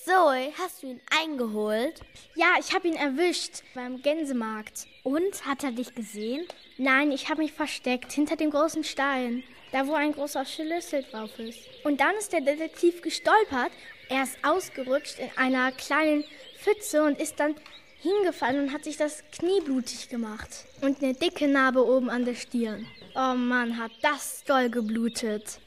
Zoe, 0.04 0.52
hast 0.58 0.82
du 0.82 0.88
ihn 0.88 1.00
eingeholt? 1.10 2.00
Ja, 2.36 2.54
ich 2.60 2.72
habe 2.72 2.86
ihn 2.86 2.94
erwischt 2.94 3.62
beim 3.74 4.02
Gänsemarkt. 4.02 4.86
Und 5.02 5.46
hat 5.46 5.64
er 5.64 5.72
dich 5.72 5.94
gesehen? 5.94 6.46
Nein, 6.78 7.10
ich 7.10 7.28
habe 7.28 7.42
mich 7.42 7.52
versteckt 7.52 8.12
hinter 8.12 8.36
dem 8.36 8.50
großen 8.50 8.84
Stein, 8.84 9.42
da 9.72 9.86
wo 9.86 9.94
ein 9.94 10.12
großer 10.12 10.44
Schlüssel 10.44 11.04
drauf 11.10 11.38
ist. 11.38 11.58
Und 11.84 12.00
dann 12.00 12.14
ist 12.16 12.32
der 12.32 12.40
Detektiv 12.40 13.02
gestolpert. 13.02 13.72
Er 14.08 14.22
ist 14.22 14.38
ausgerutscht 14.42 15.18
in 15.18 15.30
einer 15.36 15.72
kleinen 15.72 16.24
Pfütze 16.58 17.02
und 17.02 17.20
ist 17.20 17.40
dann 17.40 17.54
hingefallen 18.00 18.64
und 18.64 18.72
hat 18.72 18.84
sich 18.84 18.96
das 18.96 19.24
Knie 19.32 19.60
blutig 19.64 20.08
gemacht. 20.08 20.66
Und 20.80 21.02
eine 21.02 21.14
dicke 21.14 21.48
Narbe 21.48 21.84
oben 21.84 22.10
an 22.10 22.24
der 22.24 22.34
Stirn. 22.34 22.86
Oh 23.14 23.34
Mann, 23.34 23.78
hat 23.78 23.92
das 24.02 24.44
doll 24.44 24.70
geblutet. 24.70 25.60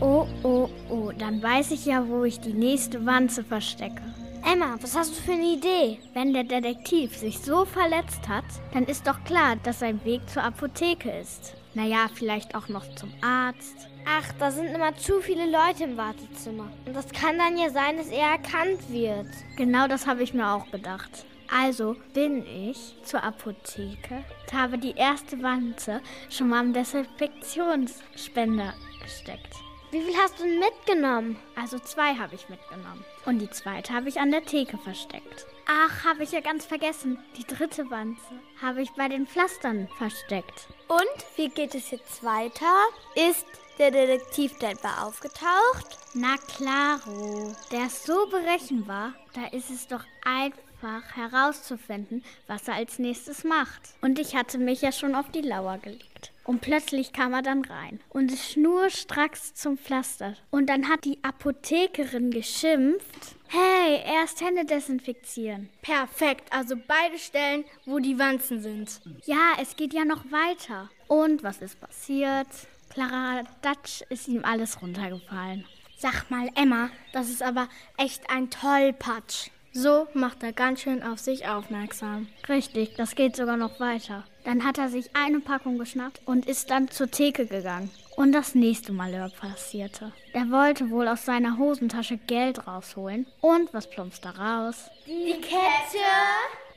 Oh, 0.00 0.26
oh, 0.42 0.68
oh, 0.90 1.12
dann 1.16 1.42
weiß 1.42 1.70
ich 1.70 1.86
ja, 1.86 2.06
wo 2.08 2.24
ich 2.24 2.40
die 2.40 2.52
nächste 2.52 3.06
Wanze 3.06 3.44
verstecke. 3.44 4.13
Emma, 4.46 4.76
was 4.82 4.94
hast 4.94 5.16
du 5.16 5.22
für 5.22 5.32
eine 5.32 5.54
Idee? 5.54 5.98
Wenn 6.12 6.34
der 6.34 6.44
Detektiv 6.44 7.16
sich 7.16 7.38
so 7.38 7.64
verletzt 7.64 8.28
hat, 8.28 8.44
dann 8.74 8.84
ist 8.84 9.06
doch 9.06 9.24
klar, 9.24 9.56
dass 9.56 9.78
sein 9.78 10.04
Weg 10.04 10.28
zur 10.28 10.42
Apotheke 10.42 11.10
ist. 11.10 11.54
Naja, 11.72 12.10
vielleicht 12.12 12.54
auch 12.54 12.68
noch 12.68 12.84
zum 12.94 13.10
Arzt. 13.22 13.88
Ach, 14.06 14.30
da 14.38 14.50
sind 14.50 14.66
immer 14.66 14.94
zu 14.96 15.22
viele 15.22 15.46
Leute 15.46 15.84
im 15.84 15.96
Wartezimmer. 15.96 16.70
Und 16.84 16.94
das 16.94 17.08
kann 17.08 17.38
dann 17.38 17.56
ja 17.56 17.70
sein, 17.70 17.96
dass 17.96 18.08
er 18.08 18.32
erkannt 18.32 18.90
wird. 18.90 19.28
Genau 19.56 19.88
das 19.88 20.06
habe 20.06 20.22
ich 20.22 20.34
mir 20.34 20.46
auch 20.46 20.70
gedacht. 20.70 21.24
Also 21.50 21.96
bin 22.12 22.44
ich 22.46 22.96
zur 23.02 23.22
Apotheke 23.22 24.24
und 24.42 24.52
habe 24.52 24.76
die 24.76 24.94
erste 24.94 25.42
Wanze 25.42 26.02
schon 26.28 26.50
mal 26.50 26.60
am 26.60 26.74
Desinfektionsspender 26.74 28.74
gesteckt. 29.02 29.63
Wie 29.94 30.02
viel 30.02 30.16
hast 30.16 30.40
du 30.40 30.42
denn 30.42 30.58
mitgenommen? 30.58 31.36
Also 31.54 31.78
zwei 31.78 32.16
habe 32.16 32.34
ich 32.34 32.48
mitgenommen. 32.48 33.04
Und 33.26 33.38
die 33.38 33.48
zweite 33.48 33.92
habe 33.92 34.08
ich 34.08 34.18
an 34.18 34.32
der 34.32 34.44
Theke 34.44 34.76
versteckt. 34.76 35.46
Ach, 35.66 36.04
habe 36.04 36.24
ich 36.24 36.32
ja 36.32 36.40
ganz 36.40 36.66
vergessen. 36.66 37.16
Die 37.36 37.44
dritte 37.44 37.88
Wanze 37.92 38.20
habe 38.60 38.82
ich 38.82 38.90
bei 38.94 39.06
den 39.06 39.24
Pflastern 39.24 39.86
versteckt. 39.96 40.66
Und 40.88 41.24
wie 41.36 41.48
geht 41.48 41.76
es 41.76 41.92
jetzt 41.92 42.24
weiter? 42.24 42.74
Ist 43.14 43.46
der 43.78 43.92
Detektiv 43.92 44.58
denn 44.58 44.72
etwa 44.72 45.04
aufgetaucht? 45.04 45.96
Na 46.12 46.38
klaro, 46.38 47.54
der 47.70 47.86
ist 47.86 48.04
so 48.04 48.26
berechenbar, 48.26 49.14
da 49.34 49.46
ist 49.56 49.70
es 49.70 49.86
doch 49.86 50.02
einfach 50.24 51.14
herauszufinden, 51.14 52.24
was 52.48 52.66
er 52.66 52.74
als 52.74 52.98
nächstes 52.98 53.44
macht. 53.44 53.94
Und 54.00 54.18
ich 54.18 54.34
hatte 54.34 54.58
mich 54.58 54.82
ja 54.82 54.90
schon 54.90 55.14
auf 55.14 55.30
die 55.30 55.42
Lauer 55.42 55.78
gelegt. 55.78 56.33
Und 56.44 56.60
plötzlich 56.60 57.12
kam 57.12 57.32
er 57.32 57.42
dann 57.42 57.64
rein 57.64 58.00
und 58.10 58.30
ist 58.30 58.52
schnurstracks 58.52 59.54
zum 59.54 59.78
Pflaster. 59.78 60.34
Und 60.50 60.68
dann 60.68 60.88
hat 60.88 61.04
die 61.04 61.18
Apothekerin 61.22 62.30
geschimpft. 62.30 63.36
Hey, 63.48 64.02
erst 64.04 64.42
Hände 64.42 64.64
desinfizieren. 64.64 65.70
Perfekt, 65.80 66.52
also 66.52 66.76
beide 66.76 67.18
Stellen, 67.18 67.64
wo 67.86 67.98
die 67.98 68.18
Wanzen 68.18 68.60
sind. 68.60 69.00
Ja, 69.24 69.52
es 69.60 69.76
geht 69.76 69.94
ja 69.94 70.04
noch 70.04 70.24
weiter. 70.30 70.90
Und 71.08 71.42
was 71.42 71.62
ist 71.62 71.80
passiert? 71.80 72.48
Clara 72.90 73.42
Dutch 73.62 74.02
ist 74.10 74.28
ihm 74.28 74.44
alles 74.44 74.80
runtergefallen. 74.82 75.64
Sag 75.96 76.30
mal, 76.30 76.50
Emma, 76.54 76.90
das 77.12 77.30
ist 77.30 77.42
aber 77.42 77.68
echt 77.96 78.28
ein 78.28 78.50
Tollpatsch. 78.50 79.48
So 79.76 80.06
macht 80.14 80.44
er 80.44 80.52
ganz 80.52 80.82
schön 80.82 81.02
auf 81.02 81.18
sich 81.18 81.48
aufmerksam. 81.48 82.28
Richtig, 82.48 82.94
das 82.94 83.16
geht 83.16 83.34
sogar 83.34 83.56
noch 83.56 83.80
weiter. 83.80 84.22
Dann 84.44 84.64
hat 84.64 84.78
er 84.78 84.88
sich 84.88 85.10
eine 85.14 85.40
Packung 85.40 85.78
geschnappt 85.78 86.20
und 86.26 86.46
ist 86.46 86.70
dann 86.70 86.88
zur 86.88 87.10
Theke 87.10 87.46
gegangen. 87.46 87.90
Und 88.14 88.30
das 88.30 88.54
nächste 88.54 88.92
Malheur 88.92 89.30
passierte. 89.30 90.12
Er 90.32 90.48
wollte 90.52 90.90
wohl 90.90 91.08
aus 91.08 91.24
seiner 91.24 91.58
Hosentasche 91.58 92.18
Geld 92.18 92.68
rausholen. 92.68 93.26
Und 93.40 93.74
was 93.74 93.90
plumpst 93.90 94.24
da 94.24 94.30
raus? 94.30 94.90
Die 95.08 95.40
Kette? 95.40 95.98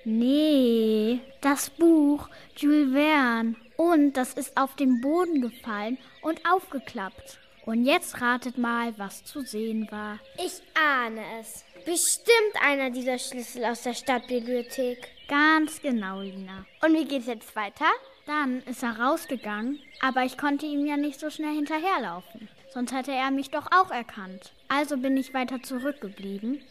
Nee, 0.04 1.20
das 1.42 1.70
Buch 1.70 2.28
Jules 2.56 2.94
Verne. 2.94 3.56
Und 3.76 4.14
das 4.14 4.34
ist 4.34 4.58
auf 4.58 4.76
den 4.76 5.02
Boden 5.02 5.42
gefallen 5.42 6.00
und 6.24 6.42
aufgeklappt. 6.52 7.38
Und 7.68 7.84
jetzt 7.84 8.22
ratet 8.22 8.58
mal, 8.58 8.98
was 8.98 9.26
zu 9.26 9.42
sehen 9.42 9.90
war. 9.92 10.20
Ich 10.38 10.62
ahne 10.74 11.22
es. 11.42 11.66
Bestimmt 11.86 12.56
einer 12.62 12.92
dieser 12.92 13.20
Schlüssel 13.20 13.66
aus 13.66 13.82
der 13.82 13.94
Stadtbibliothek. 13.94 15.10
Ganz 15.28 15.82
genau, 15.82 16.22
Lina. 16.22 16.66
Und 16.82 16.94
wie 16.94 17.04
geht's 17.04 17.28
jetzt 17.28 17.54
weiter? 17.58 17.88
Dann 18.26 18.62
ist 18.62 18.84
er 18.84 18.98
rausgegangen, 18.98 19.82
aber 20.00 20.24
ich 20.24 20.38
konnte 20.38 20.66
ihm 20.66 20.86
ja 20.86 20.96
nicht 20.96 21.20
so 21.20 21.30
schnell 21.30 21.56
hinterherlaufen. 21.56 22.48
Sonst 22.74 22.94
hätte 22.94 23.12
er 23.12 23.32
mich 23.32 23.50
doch 23.50 23.68
auch 23.70 23.92
erkannt. 23.92 24.54
Also 24.70 24.96
bin 24.96 25.18
ich 25.18 25.34
weiter 25.34 25.62
zurückgeblieben 25.62 26.62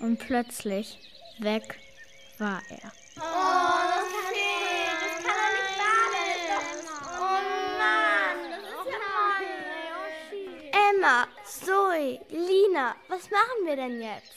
und 0.00 0.18
plötzlich 0.18 0.98
weg 1.38 1.78
war 2.36 2.60
er. 2.68 2.92
Oh, 3.16 3.22
das 3.88 4.04
kann 4.04 4.32
nicht, 4.32 5.00
das 5.00 5.24
kann 5.24 5.34
doch 5.34 5.52
nicht 5.56 5.78
wahr 5.80 6.08
sein. 6.12 6.84
Oh 7.20 7.40
Mann, 7.78 8.50
das 8.50 8.68
ist 8.68 8.92
ja 8.92 8.98
Emma, 10.94 11.26
Zoe, 11.44 12.20
Lina, 12.30 12.94
was 13.08 13.30
machen 13.30 13.66
wir 13.66 13.76
denn 13.76 14.00
jetzt? 14.00 14.32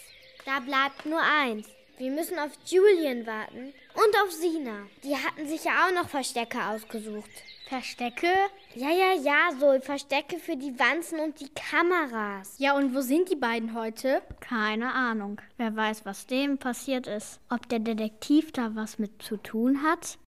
Da 0.46 0.60
bleibt 0.60 1.06
nur 1.06 1.22
eins. 1.22 1.68
Wir 1.98 2.12
müssen 2.12 2.38
auf 2.38 2.52
Julian 2.66 3.26
warten 3.26 3.74
und 3.94 4.24
auf 4.24 4.32
Sina. 4.32 4.86
Die 5.04 5.16
hatten 5.16 5.48
sich 5.48 5.64
ja 5.64 5.86
auch 5.86 5.94
noch 5.94 6.10
Verstecke 6.10 6.60
ausgesucht. 6.64 7.30
Verstecke? 7.68 8.28
Ja, 8.76 8.90
ja, 8.90 9.14
ja, 9.14 9.50
so 9.60 9.80
Verstecke 9.82 10.38
für 10.38 10.56
die 10.56 10.78
Wanzen 10.78 11.20
und 11.20 11.40
die 11.40 11.50
Kameras. 11.50 12.56
Ja, 12.58 12.76
und 12.76 12.94
wo 12.94 13.02
sind 13.02 13.30
die 13.30 13.36
beiden 13.36 13.74
heute? 13.74 14.22
Keine 14.40 14.94
Ahnung. 14.94 15.42
Wer 15.58 15.76
weiß, 15.76 16.06
was 16.06 16.28
dem 16.28 16.58
passiert 16.58 17.08
ist. 17.08 17.40
Ob 17.50 17.68
der 17.70 17.80
Detektiv 17.80 18.52
da 18.52 18.76
was 18.76 19.00
mit 19.00 19.22
zu 19.22 19.38
tun 19.38 19.82
hat? 19.82 20.20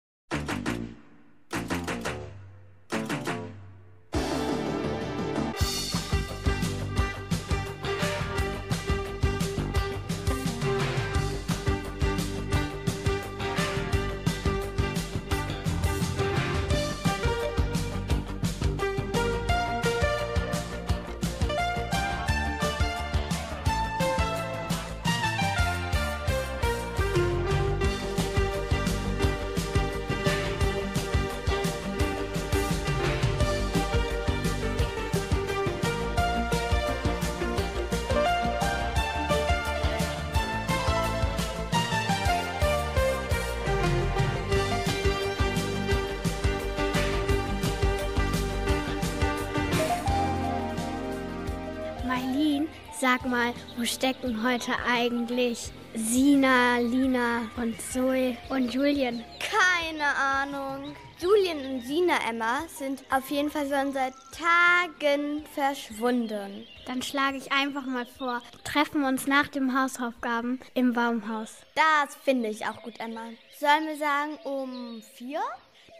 Sag 53.07 53.25
mal, 53.25 53.53
wo 53.77 53.85
steckt 53.85 54.25
denn 54.25 54.43
heute 54.43 54.73
eigentlich 54.85 55.71
Sina, 55.95 56.79
Lina 56.79 57.49
und 57.55 57.81
Zoe 57.81 58.35
und 58.49 58.73
Julien? 58.73 59.23
Keine 59.39 60.03
Ahnung. 60.03 60.93
Julien 61.17 61.59
und 61.71 61.85
Sina 61.85 62.15
Emma 62.29 62.63
sind 62.67 63.05
auf 63.09 63.29
jeden 63.29 63.49
Fall 63.49 63.69
schon 63.69 63.93
seit 63.93 64.13
Tagen 64.33 65.45
verschwunden. 65.53 66.67
Dann 66.85 67.01
schlage 67.01 67.37
ich 67.37 67.49
einfach 67.49 67.85
mal 67.85 68.05
vor, 68.05 68.41
treffen 68.65 69.05
uns 69.05 69.25
nach 69.25 69.47
den 69.47 69.79
Hausaufgaben 69.79 70.59
im 70.73 70.91
Baumhaus. 70.91 71.55
Das 71.75 72.13
finde 72.25 72.49
ich 72.49 72.65
auch 72.65 72.81
gut, 72.83 72.99
Emma. 72.99 73.29
Sollen 73.57 73.87
wir 73.87 73.95
sagen 73.95 74.37
um 74.43 75.01
vier? 75.15 75.39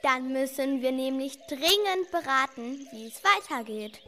Dann 0.04 0.34
müssen 0.34 0.82
wir 0.82 0.92
nämlich 0.92 1.38
dringend 1.48 2.12
beraten, 2.12 2.86
wie 2.92 3.08
es 3.08 3.22
weitergeht. 3.24 4.02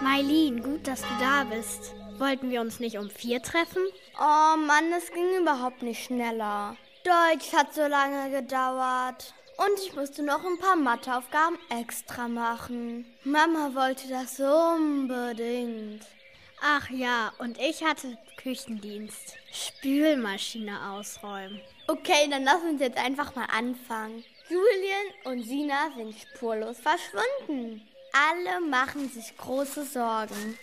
Mailin, 0.00 0.62
gut, 0.62 0.86
dass 0.86 1.02
du 1.02 1.08
da 1.20 1.44
bist. 1.44 1.94
Wollten 2.18 2.50
wir 2.50 2.60
uns 2.60 2.80
nicht 2.80 2.98
um 2.98 3.10
vier 3.10 3.42
treffen? 3.42 3.82
Oh 4.18 4.56
Mann, 4.56 4.92
es 4.96 5.12
ging 5.12 5.40
überhaupt 5.40 5.82
nicht 5.82 6.04
schneller. 6.04 6.76
Deutsch 7.04 7.52
hat 7.52 7.74
so 7.74 7.86
lange 7.86 8.30
gedauert. 8.30 9.34
Und 9.56 9.80
ich 9.84 9.94
musste 9.94 10.22
noch 10.22 10.44
ein 10.44 10.58
paar 10.58 10.76
Matheaufgaben 10.76 11.58
extra 11.68 12.28
machen. 12.28 13.06
Mama 13.24 13.70
wollte 13.74 14.08
das 14.08 14.38
unbedingt. 14.38 16.04
Ach 16.60 16.88
ja, 16.90 17.32
und 17.38 17.58
ich 17.58 17.82
hatte 17.84 18.18
Küchendienst. 18.36 19.36
Spülmaschine 19.52 20.92
ausräumen. 20.92 21.60
Okay, 21.86 22.28
dann 22.30 22.44
lass 22.44 22.62
uns 22.62 22.80
jetzt 22.80 22.98
einfach 22.98 23.34
mal 23.34 23.46
anfangen. 23.46 24.24
Julian 24.48 25.06
und 25.24 25.42
Sina 25.44 25.90
sind 25.96 26.14
spurlos 26.14 26.78
verschwunden. 26.78 27.82
Alle 28.18 28.60
machen 28.60 29.08
sich 29.08 29.36
große 29.36 29.84
Sorgen. 29.84 30.58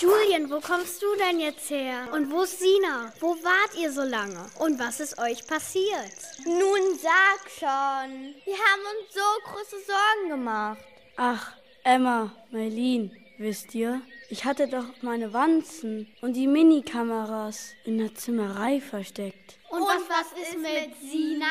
Julian, 0.00 0.50
wo 0.50 0.58
kommst 0.58 1.00
du 1.00 1.06
denn 1.16 1.38
jetzt 1.38 1.70
her? 1.70 2.08
Und 2.12 2.32
wo 2.32 2.42
ist 2.42 2.58
Sina? 2.58 3.12
Wo 3.20 3.28
wart 3.44 3.78
ihr 3.78 3.92
so 3.92 4.02
lange? 4.02 4.44
Und 4.58 4.78
was 4.80 4.98
ist 4.98 5.18
euch 5.18 5.46
passiert? 5.46 6.18
Nun 6.44 6.98
sag 7.00 7.48
schon. 7.48 8.34
Wir 8.44 8.56
haben 8.56 8.82
uns 8.92 9.14
so 9.14 9.20
große 9.44 9.76
Sorgen 9.86 10.30
gemacht. 10.30 10.78
Ach, 11.16 11.52
Emma, 11.84 12.32
Mailin, 12.50 13.16
wisst 13.38 13.72
ihr? 13.74 14.02
Ich 14.30 14.44
hatte 14.44 14.66
doch 14.66 14.86
meine 15.02 15.32
Wanzen 15.32 16.12
und 16.22 16.32
die 16.32 16.48
Minikameras 16.48 17.70
in 17.84 17.98
der 17.98 18.14
Zimmerei 18.16 18.80
versteckt. 18.80 19.58
Und, 19.68 19.82
und 19.82 19.88
was, 19.88 20.02
was 20.08 20.48
ist 20.48 20.58
mit 20.58 20.90
Sina? 21.08 21.46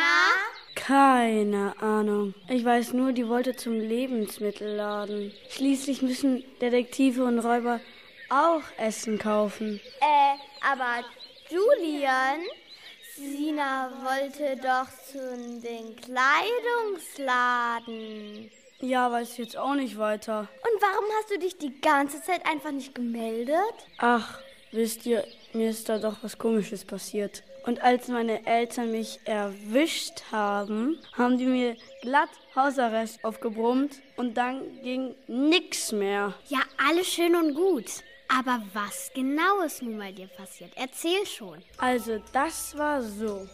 Keine 0.86 1.82
Ahnung. 1.82 2.34
Ich 2.50 2.66
weiß 2.66 2.92
nur, 2.92 3.14
die 3.14 3.30
wollte 3.30 3.56
zum 3.56 3.80
Lebensmittelladen. 3.80 5.32
Schließlich 5.48 6.02
müssen 6.02 6.44
Detektive 6.60 7.24
und 7.24 7.40
Räuber 7.40 7.80
auch 8.30 8.64
Essen 8.78 9.18
kaufen. 9.18 9.80
Äh, 10.02 10.36
aber 10.70 11.06
Julian, 11.50 12.42
Sina 13.16 13.94
wollte 14.04 14.58
doch 14.58 14.90
zu 15.10 15.20
den 15.62 15.96
Kleidungsladen. 15.96 18.52
Ja, 18.82 19.10
weiß 19.10 19.32
ich 19.32 19.38
jetzt 19.38 19.56
auch 19.56 19.76
nicht 19.76 19.98
weiter. 19.98 20.40
Und 20.40 20.82
warum 20.82 21.06
hast 21.18 21.32
du 21.32 21.40
dich 21.40 21.58
die 21.58 21.80
ganze 21.80 22.22
Zeit 22.22 22.46
einfach 22.46 22.72
nicht 22.72 22.94
gemeldet? 22.94 23.88
Ach, 24.00 24.38
wisst 24.74 25.06
ihr, 25.06 25.26
mir 25.54 25.70
ist 25.70 25.88
da 25.88 25.98
doch 25.98 26.18
was 26.24 26.38
Komisches 26.38 26.84
passiert. 26.84 27.42
Und 27.64 27.82
als 27.82 28.10
meine 28.10 28.46
Eltern 28.46 28.92
mich 28.92 29.20
erwischt 29.26 30.24
haben, 30.32 31.00
haben 31.14 31.38
die 31.38 31.46
mir 31.46 31.78
glatt 32.02 32.30
Hausarrest 32.56 33.24
aufgebrummt 33.24 34.02
und 34.18 34.36
dann 34.36 34.62
ging 34.84 35.16
nix 35.28 35.92
mehr. 35.92 36.34
Ja, 36.50 36.60
alles 36.78 37.08
schön 37.08 37.36
und 37.36 37.56
gut. 37.56 37.86
Aber 38.28 38.62
was 38.74 39.12
genau 39.14 39.62
ist 39.66 39.82
nun 39.82 39.98
bei 39.98 40.12
dir 40.12 40.28
passiert? 40.28 40.72
Erzähl 40.76 41.26
schon. 41.26 41.60
Also, 41.78 42.20
das 42.34 42.78
war 42.78 43.02
so. 43.02 43.48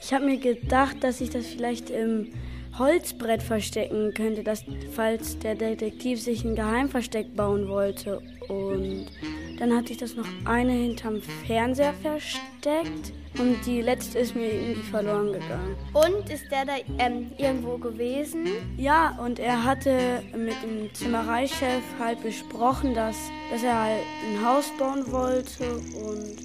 Ich 0.00 0.12
habe 0.12 0.26
mir 0.26 0.38
gedacht, 0.38 1.02
dass 1.02 1.20
ich 1.20 1.30
das 1.30 1.46
vielleicht 1.46 1.90
im 1.90 2.32
Holzbrett 2.78 3.42
verstecken 3.42 4.14
könnte, 4.14 4.44
dass, 4.44 4.64
falls 4.92 5.38
der 5.38 5.54
Detektiv 5.54 6.20
sich 6.20 6.44
ein 6.44 6.54
Geheimversteck 6.54 7.34
bauen 7.34 7.68
wollte. 7.68 8.22
Und 8.48 9.06
dann 9.58 9.76
hatte 9.76 9.92
ich 9.92 9.98
das 9.98 10.14
noch 10.14 10.26
eine 10.44 10.72
hinterm 10.72 11.20
Fernseher 11.46 11.94
versteckt 11.94 13.12
und 13.38 13.56
die 13.66 13.82
letzte 13.82 14.18
ist 14.18 14.34
mir 14.34 14.52
irgendwie 14.52 14.82
verloren 14.82 15.32
gegangen. 15.32 15.76
Und 15.92 16.30
ist 16.30 16.50
der 16.50 16.64
da 16.64 16.72
ähm, 16.98 17.30
irgendwo 17.36 17.78
gewesen? 17.78 18.46
Ja, 18.76 19.18
und 19.22 19.38
er 19.38 19.64
hatte 19.64 20.22
mit 20.36 20.56
dem 20.62 20.92
Zimmereichef 20.94 21.82
halt 21.98 22.22
besprochen, 22.22 22.94
dass, 22.94 23.16
dass 23.50 23.62
er 23.62 23.80
halt 23.80 24.02
ein 24.28 24.44
Haus 24.44 24.72
bauen 24.78 25.10
wollte 25.12 25.64
und 25.74 26.36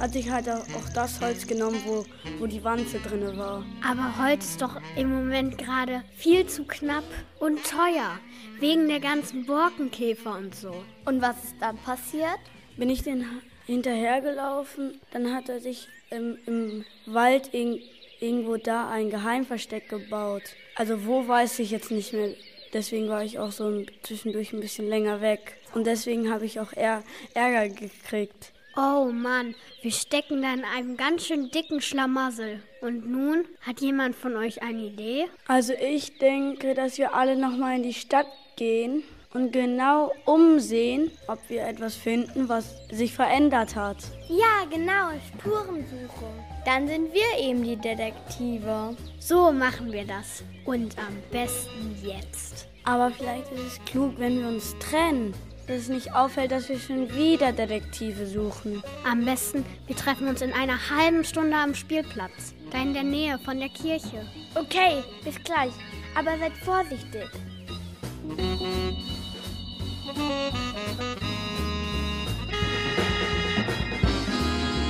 hat 0.00 0.12
sich 0.12 0.30
halt 0.30 0.48
auch 0.48 0.88
das 0.94 1.20
Holz 1.20 1.46
genommen, 1.46 1.78
wo, 1.84 2.04
wo 2.38 2.46
die 2.46 2.64
Wanze 2.64 2.98
drin 3.00 3.36
war. 3.36 3.62
Aber 3.86 4.18
Holz 4.18 4.46
ist 4.46 4.62
doch 4.62 4.80
im 4.96 5.10
Moment 5.12 5.58
gerade 5.58 6.02
viel 6.16 6.46
zu 6.46 6.64
knapp 6.64 7.04
und 7.40 7.64
teuer. 7.64 8.20
Wegen 8.60 8.88
der 8.88 9.00
ganzen 9.00 9.46
Borkenkäfer 9.46 10.36
und 10.36 10.54
so. 10.54 10.84
Und 11.04 11.20
was 11.20 11.42
ist 11.42 11.56
dann 11.60 11.76
passiert? 11.78 12.38
Bin 12.76 12.88
ich 12.88 13.02
den 13.02 13.24
hinterhergelaufen, 13.66 15.00
dann 15.12 15.32
hat 15.32 15.48
er 15.48 15.60
sich 15.60 15.86
im, 16.10 16.38
im 16.46 16.84
Wald 17.06 17.48
in, 17.54 17.80
irgendwo 18.18 18.56
da 18.56 18.90
ein 18.90 19.10
Geheimversteck 19.10 19.88
gebaut. 19.88 20.42
Also 20.74 21.06
wo 21.06 21.26
weiß 21.26 21.58
ich 21.60 21.70
jetzt 21.70 21.90
nicht 21.90 22.12
mehr. 22.12 22.34
Deswegen 22.72 23.08
war 23.08 23.24
ich 23.24 23.38
auch 23.38 23.52
so 23.52 23.84
zwischendurch 24.02 24.52
ein 24.52 24.60
bisschen 24.60 24.88
länger 24.88 25.20
weg. 25.20 25.56
Und 25.74 25.86
deswegen 25.86 26.32
habe 26.32 26.46
ich 26.46 26.60
auch 26.60 26.72
eher 26.72 27.02
Ärger 27.34 27.68
gekriegt. 27.68 28.52
Oh 28.76 29.10
Mann, 29.12 29.56
wir 29.82 29.90
stecken 29.90 30.42
da 30.42 30.54
in 30.54 30.64
einem 30.64 30.96
ganz 30.96 31.26
schön 31.26 31.50
dicken 31.50 31.80
Schlamassel. 31.80 32.62
Und 32.80 33.10
nun, 33.10 33.44
hat 33.62 33.80
jemand 33.80 34.14
von 34.14 34.36
euch 34.36 34.62
eine 34.62 34.86
Idee? 34.86 35.26
Also 35.48 35.72
ich 35.72 36.18
denke, 36.18 36.74
dass 36.74 36.96
wir 36.96 37.14
alle 37.14 37.36
nochmal 37.36 37.76
in 37.76 37.82
die 37.82 37.94
Stadt 37.94 38.28
gehen 38.54 39.02
und 39.34 39.52
genau 39.52 40.12
umsehen, 40.24 41.10
ob 41.26 41.38
wir 41.48 41.66
etwas 41.66 41.96
finden, 41.96 42.48
was 42.48 42.76
sich 42.90 43.12
verändert 43.12 43.74
hat. 43.74 43.96
Ja, 44.28 44.64
genau, 44.70 45.10
Spurensuche. 45.28 46.26
Dann 46.64 46.86
sind 46.86 47.12
wir 47.12 47.38
eben 47.40 47.64
die 47.64 47.76
Detektive. 47.76 48.96
So 49.18 49.50
machen 49.50 49.90
wir 49.90 50.04
das. 50.04 50.44
Und 50.64 50.96
am 50.96 51.16
besten 51.32 51.96
jetzt. 52.04 52.68
Aber 52.84 53.10
vielleicht 53.10 53.50
ist 53.52 53.66
es 53.66 53.84
klug, 53.84 54.14
wenn 54.18 54.38
wir 54.38 54.48
uns 54.48 54.76
trennen 54.78 55.34
dass 55.70 55.82
es 55.82 55.88
nicht 55.88 56.12
auffällt, 56.14 56.50
dass 56.50 56.68
wir 56.68 56.80
schon 56.80 57.14
wieder 57.14 57.52
Detektive 57.52 58.26
suchen. 58.26 58.82
Am 59.08 59.24
besten, 59.24 59.64
wir 59.86 59.94
treffen 59.94 60.26
uns 60.26 60.42
in 60.42 60.52
einer 60.52 60.90
halben 60.90 61.24
Stunde 61.24 61.56
am 61.56 61.76
Spielplatz. 61.76 62.54
Da 62.72 62.82
in 62.82 62.92
der 62.92 63.04
Nähe 63.04 63.38
von 63.38 63.60
der 63.60 63.68
Kirche. 63.68 64.26
Okay, 64.56 65.04
bis 65.22 65.36
gleich. 65.44 65.72
Aber 66.16 66.36
seid 66.38 66.52
vorsichtig. 66.64 67.28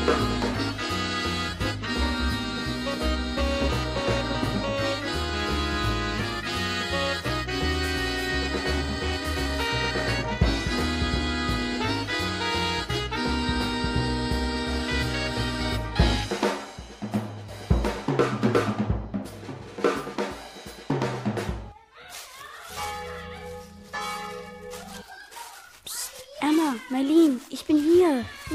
Merlin, 0.06 0.39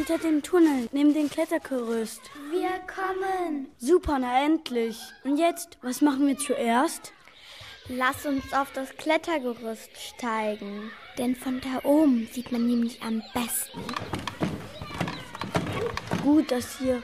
hinter 0.05 0.21
dem 0.21 0.43
Tunnel, 0.43 0.87
neben 0.91 1.13
dem 1.15 1.29
Klettergerüst. 1.29 2.21
Wir 2.51 2.69
kommen. 2.85 3.67
Super, 3.79 4.19
na 4.19 4.45
endlich. 4.45 4.99
Und 5.23 5.37
jetzt, 5.37 5.79
was 5.81 6.01
machen 6.01 6.27
wir 6.27 6.37
zuerst? 6.37 7.11
Lass 7.87 8.25
uns 8.27 8.53
auf 8.53 8.71
das 8.73 8.89
Klettergerüst 8.97 9.89
steigen. 9.97 10.91
Denn 11.17 11.35
von 11.35 11.59
da 11.59 11.87
oben 11.87 12.27
sieht 12.31 12.51
man 12.51 12.67
nämlich 12.67 13.01
am 13.01 13.23
besten. 13.33 13.81
Gut, 16.21 16.51
dass 16.51 16.77
hier 16.77 17.01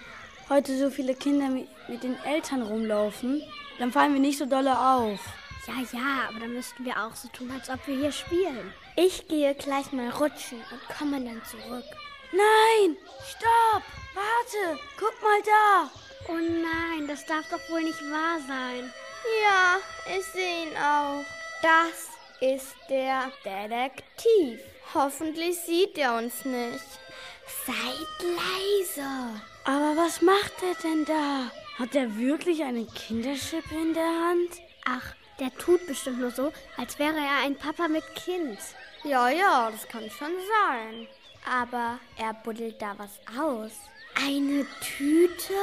heute 0.49 0.77
so 0.77 0.91
viele 0.91 1.15
Kinder 1.15 1.49
mit, 1.49 1.67
mit 1.87 2.03
den 2.03 2.17
Eltern 2.23 2.61
rumlaufen. 2.61 3.41
Dann 3.79 3.91
fallen 3.91 4.13
wir 4.13 4.21
nicht 4.21 4.37
so 4.37 4.45
dolle 4.45 4.77
auf. 4.77 5.19
Ja, 5.65 5.73
ja, 5.91 6.29
aber 6.29 6.39
dann 6.39 6.53
müssten 6.53 6.85
wir 6.85 7.03
auch 7.03 7.15
so 7.15 7.29
tun, 7.29 7.49
als 7.51 7.67
ob 7.69 7.87
wir 7.87 7.95
hier 7.95 8.11
spielen. 8.11 8.73
Ich 8.95 9.27
gehe 9.27 9.55
gleich 9.55 9.91
mal 9.91 10.09
rutschen 10.09 10.59
und 10.71 10.97
komme 10.97 11.23
dann 11.23 11.41
zurück. 11.45 11.85
Nein! 12.31 12.97
Stopp! 13.27 13.83
Warte! 14.13 14.79
Guck 14.97 15.21
mal 15.21 15.41
da! 15.43 15.89
Oh 16.27 16.37
nein, 16.37 17.07
das 17.07 17.25
darf 17.25 17.49
doch 17.49 17.69
wohl 17.69 17.83
nicht 17.83 18.01
wahr 18.09 18.39
sein. 18.47 18.93
Ja, 19.43 19.79
ich 20.17 20.25
sehe 20.25 20.63
ihn 20.63 20.77
auch. 20.77 21.25
Das 21.61 22.09
ist 22.39 22.75
der 22.89 23.31
Detektiv. 23.43 24.61
Hoffentlich 24.93 25.57
sieht 25.59 25.97
er 25.97 26.17
uns 26.17 26.45
nicht. 26.45 26.99
Seid 27.65 28.21
leise. 28.21 29.41
Aber 29.65 29.95
was 29.95 30.21
macht 30.21 30.53
er 30.63 30.75
denn 30.83 31.05
da? 31.05 31.51
Hat 31.77 31.95
er 31.95 32.17
wirklich 32.17 32.63
eine 32.63 32.85
Kinderschippe 32.85 33.75
in 33.75 33.93
der 33.93 34.03
Hand? 34.03 34.61
Ach, 34.85 35.15
der 35.39 35.53
tut 35.57 35.85
bestimmt 35.87 36.19
nur 36.19 36.31
so, 36.31 36.51
als 36.77 36.97
wäre 36.99 37.17
er 37.17 37.43
ein 37.43 37.55
Papa 37.55 37.87
mit 37.87 38.03
Kind. 38.15 38.59
Ja, 39.03 39.29
ja, 39.29 39.71
das 39.71 39.87
kann 39.87 40.09
schon 40.09 40.31
sein. 40.31 41.07
Aber 41.45 41.99
er 42.17 42.33
buddelt 42.33 42.81
da 42.81 42.95
was 42.97 43.19
aus. 43.39 43.71
Eine 44.15 44.65
Tüte? 44.81 45.53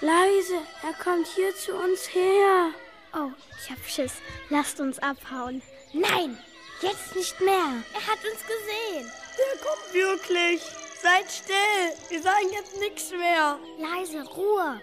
Leise, 0.00 0.58
er 0.82 0.94
kommt 1.02 1.26
hier 1.28 1.54
zu 1.54 1.74
uns 1.74 2.12
her. 2.14 2.70
Oh, 3.14 3.30
ich 3.60 3.70
hab 3.70 3.78
Schiss. 3.86 4.14
Lasst 4.50 4.80
uns 4.80 4.98
abhauen. 4.98 5.62
Nein, 5.92 6.38
jetzt 6.80 7.14
nicht 7.14 7.40
mehr. 7.40 7.82
Er 7.94 8.06
hat 8.06 8.18
uns 8.24 8.40
gesehen. 8.42 9.10
Der 9.38 9.60
kommt 9.62 9.94
wirklich. 9.94 10.62
Seid 11.02 11.30
still. 11.30 12.08
Wir 12.08 12.22
sagen 12.22 12.48
jetzt 12.52 12.78
nichts 12.78 13.10
mehr. 13.10 13.58
Leise, 13.78 14.22
Ruhe. 14.22 14.80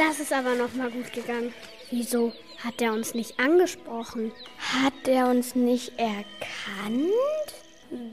Das 0.00 0.18
ist 0.18 0.32
aber 0.32 0.54
noch 0.54 0.72
mal 0.74 0.90
gut 0.90 1.12
gegangen. 1.12 1.52
Wieso 1.90 2.32
hat 2.64 2.80
er 2.80 2.92
uns 2.94 3.14
nicht 3.14 3.38
angesprochen? 3.38 4.32
Hat 4.58 5.06
er 5.06 5.28
uns 5.28 5.54
nicht 5.54 5.92
erkannt? 5.98 7.12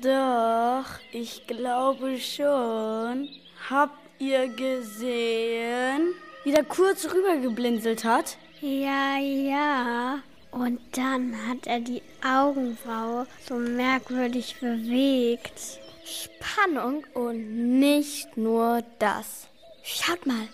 Doch, 0.01 0.99
ich 1.11 1.47
glaube 1.47 2.19
schon. 2.19 3.29
Habt 3.69 3.97
ihr 4.19 4.49
gesehen, 4.49 6.13
wie 6.43 6.51
der 6.51 6.65
kurz 6.65 7.05
rübergeblinzelt 7.05 8.03
hat? 8.03 8.37
Ja, 8.59 9.17
ja. 9.17 10.19
Und 10.51 10.79
dann 10.91 11.35
hat 11.47 11.67
er 11.67 11.79
die 11.79 12.01
Augenbraue 12.25 13.27
so 13.47 13.55
merkwürdig 13.55 14.57
bewegt. 14.59 15.79
Spannung 16.03 17.05
und 17.13 17.79
nicht 17.79 18.35
nur 18.35 18.83
das. 18.99 19.47
Schaut 19.83 20.25
mal, 20.25 20.47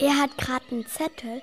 er 0.00 0.18
hat 0.18 0.36
gerade 0.38 0.64
einen 0.70 0.86
Zettel 0.86 1.42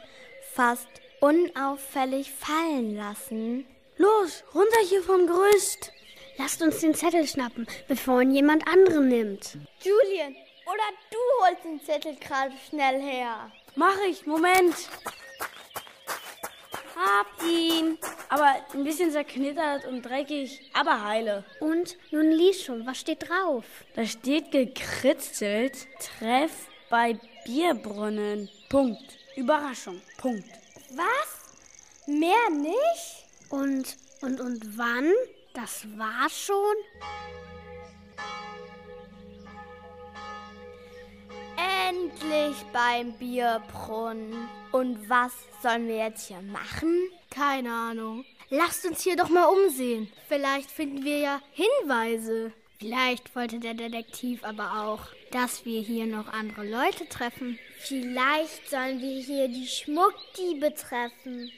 fast 0.54 0.88
unauffällig 1.20 2.32
fallen 2.32 2.96
lassen. 2.96 3.66
Los, 3.98 4.44
runter 4.54 4.80
hier 4.90 5.04
vom 5.04 5.28
Gerüst. 5.28 5.92
Lasst 6.38 6.62
uns 6.62 6.80
den 6.80 6.94
Zettel 6.94 7.28
schnappen, 7.28 7.68
bevor 7.88 8.22
ihn 8.22 8.32
jemand 8.32 8.68
anderen 8.68 9.08
nimmt. 9.08 9.58
Julian, 9.82 10.36
oder 10.66 10.84
du 11.12 11.18
holst 11.46 11.64
den 11.64 11.82
Zettel 11.82 12.16
gerade 12.16 12.54
schnell 12.70 13.02
her. 13.02 13.52
Mach 13.76 13.98
ich, 14.10 14.26
Moment. 14.26 14.76
Hab 16.96 17.28
ihn. 17.48 17.98
Aber 18.30 18.56
ein 18.74 18.84
bisschen 18.84 19.12
zerknittert 19.12 19.86
und 19.86 20.02
dreckig, 20.02 20.72
aber 20.74 21.04
heile. 21.04 21.44
Und 21.60 21.98
nun 22.12 22.32
lies 22.32 22.64
schon, 22.64 22.86
was 22.86 23.00
steht 23.00 23.30
drauf? 23.30 23.66
Da 23.96 24.06
steht 24.06 24.52
gekritzelt, 24.52 25.88
Treff 26.00 26.67
bei 26.90 27.20
Bierbrunnen. 27.46 28.50
Punkt. 28.70 29.18
Überraschung. 29.36 30.02
Punkt. 30.18 30.50
Was? 30.92 32.08
Mehr 32.08 32.50
nicht? 32.52 33.26
Und, 33.50 33.98
und, 34.22 34.40
und 34.40 34.78
wann? 34.78 35.12
Das 35.54 35.86
war 35.98 36.30
schon? 36.30 36.76
Endlich 41.88 42.56
beim 42.72 43.14
Bierbrunnen. 43.14 44.50
Und 44.72 45.10
was 45.10 45.32
sollen 45.62 45.88
wir 45.88 45.98
jetzt 45.98 46.28
hier 46.28 46.42
machen? 46.42 47.10
Keine 47.30 47.72
Ahnung. 47.72 48.26
Lasst 48.50 48.86
uns 48.86 49.02
hier 49.02 49.16
doch 49.16 49.30
mal 49.30 49.46
umsehen. 49.46 50.12
Vielleicht 50.28 50.72
finden 50.72 51.04
wir 51.04 51.20
ja 51.20 51.42
Hinweise. 51.52 52.54
Vielleicht 52.80 53.36
wollte 53.36 53.60
der 53.60 53.74
Detektiv 53.74 54.44
aber 54.44 54.84
auch, 54.84 55.08
dass 55.32 55.66
wir 55.66 55.82
hier 55.82 56.06
noch 56.06 56.32
andere 56.32 56.64
Leute 56.64 57.10
treffen. 57.10 57.58
Vielleicht 57.80 58.70
sollen 58.70 59.02
wir 59.02 59.22
hier 59.22 59.48
die 59.48 59.68
Schmuckdiebe 59.68 60.74
treffen. 60.76 61.52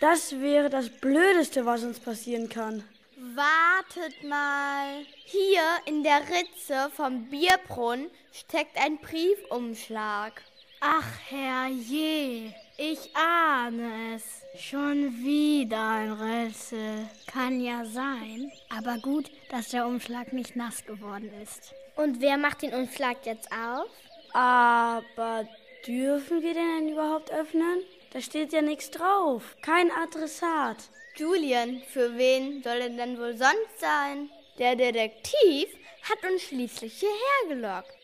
Das 0.00 0.40
wäre 0.40 0.70
das 0.70 0.88
Blödeste, 0.88 1.66
was 1.66 1.84
uns 1.84 2.00
passieren 2.00 2.48
kann. 2.48 2.82
Wartet 3.16 4.24
mal. 4.24 5.04
Hier 5.24 5.62
in 5.84 6.02
der 6.02 6.20
Ritze 6.20 6.90
vom 6.96 7.26
Bierbrunnen 7.28 8.10
steckt 8.32 8.76
ein 8.76 8.98
Briefumschlag. 8.98 10.42
Ach 10.80 11.06
herrje, 11.28 12.52
ich 12.78 13.14
ahne 13.14 14.16
es. 14.16 14.41
Schon 14.54 15.24
wieder 15.24 15.88
ein 15.88 16.12
Rätsel. 16.12 17.08
Kann 17.26 17.62
ja 17.62 17.86
sein, 17.86 18.52
aber 18.68 18.98
gut, 18.98 19.30
dass 19.50 19.70
der 19.70 19.86
Umschlag 19.86 20.34
nicht 20.34 20.56
nass 20.56 20.84
geworden 20.84 21.30
ist. 21.42 21.74
Und 21.96 22.20
wer 22.20 22.36
macht 22.36 22.60
den 22.60 22.74
Umschlag 22.74 23.24
jetzt 23.24 23.48
auf? 23.50 23.88
Aber 24.34 25.48
dürfen 25.86 26.42
wir 26.42 26.52
den 26.52 26.86
denn 26.86 26.92
überhaupt 26.92 27.32
öffnen? 27.32 27.82
Da 28.12 28.20
steht 28.20 28.52
ja 28.52 28.60
nichts 28.60 28.90
drauf. 28.90 29.56
Kein 29.62 29.90
Adressat. 29.90 30.76
Julian, 31.16 31.82
für 31.88 32.18
wen 32.18 32.62
soll 32.62 32.76
er 32.76 32.90
denn 32.90 33.18
wohl 33.18 33.36
sonst 33.36 33.80
sein? 33.80 34.28
Der 34.58 34.76
Detektiv 34.76 35.68
hat 36.02 36.30
uns 36.30 36.42
schließlich 36.42 36.92
hierher 37.00 37.48
gelockt. 37.56 38.01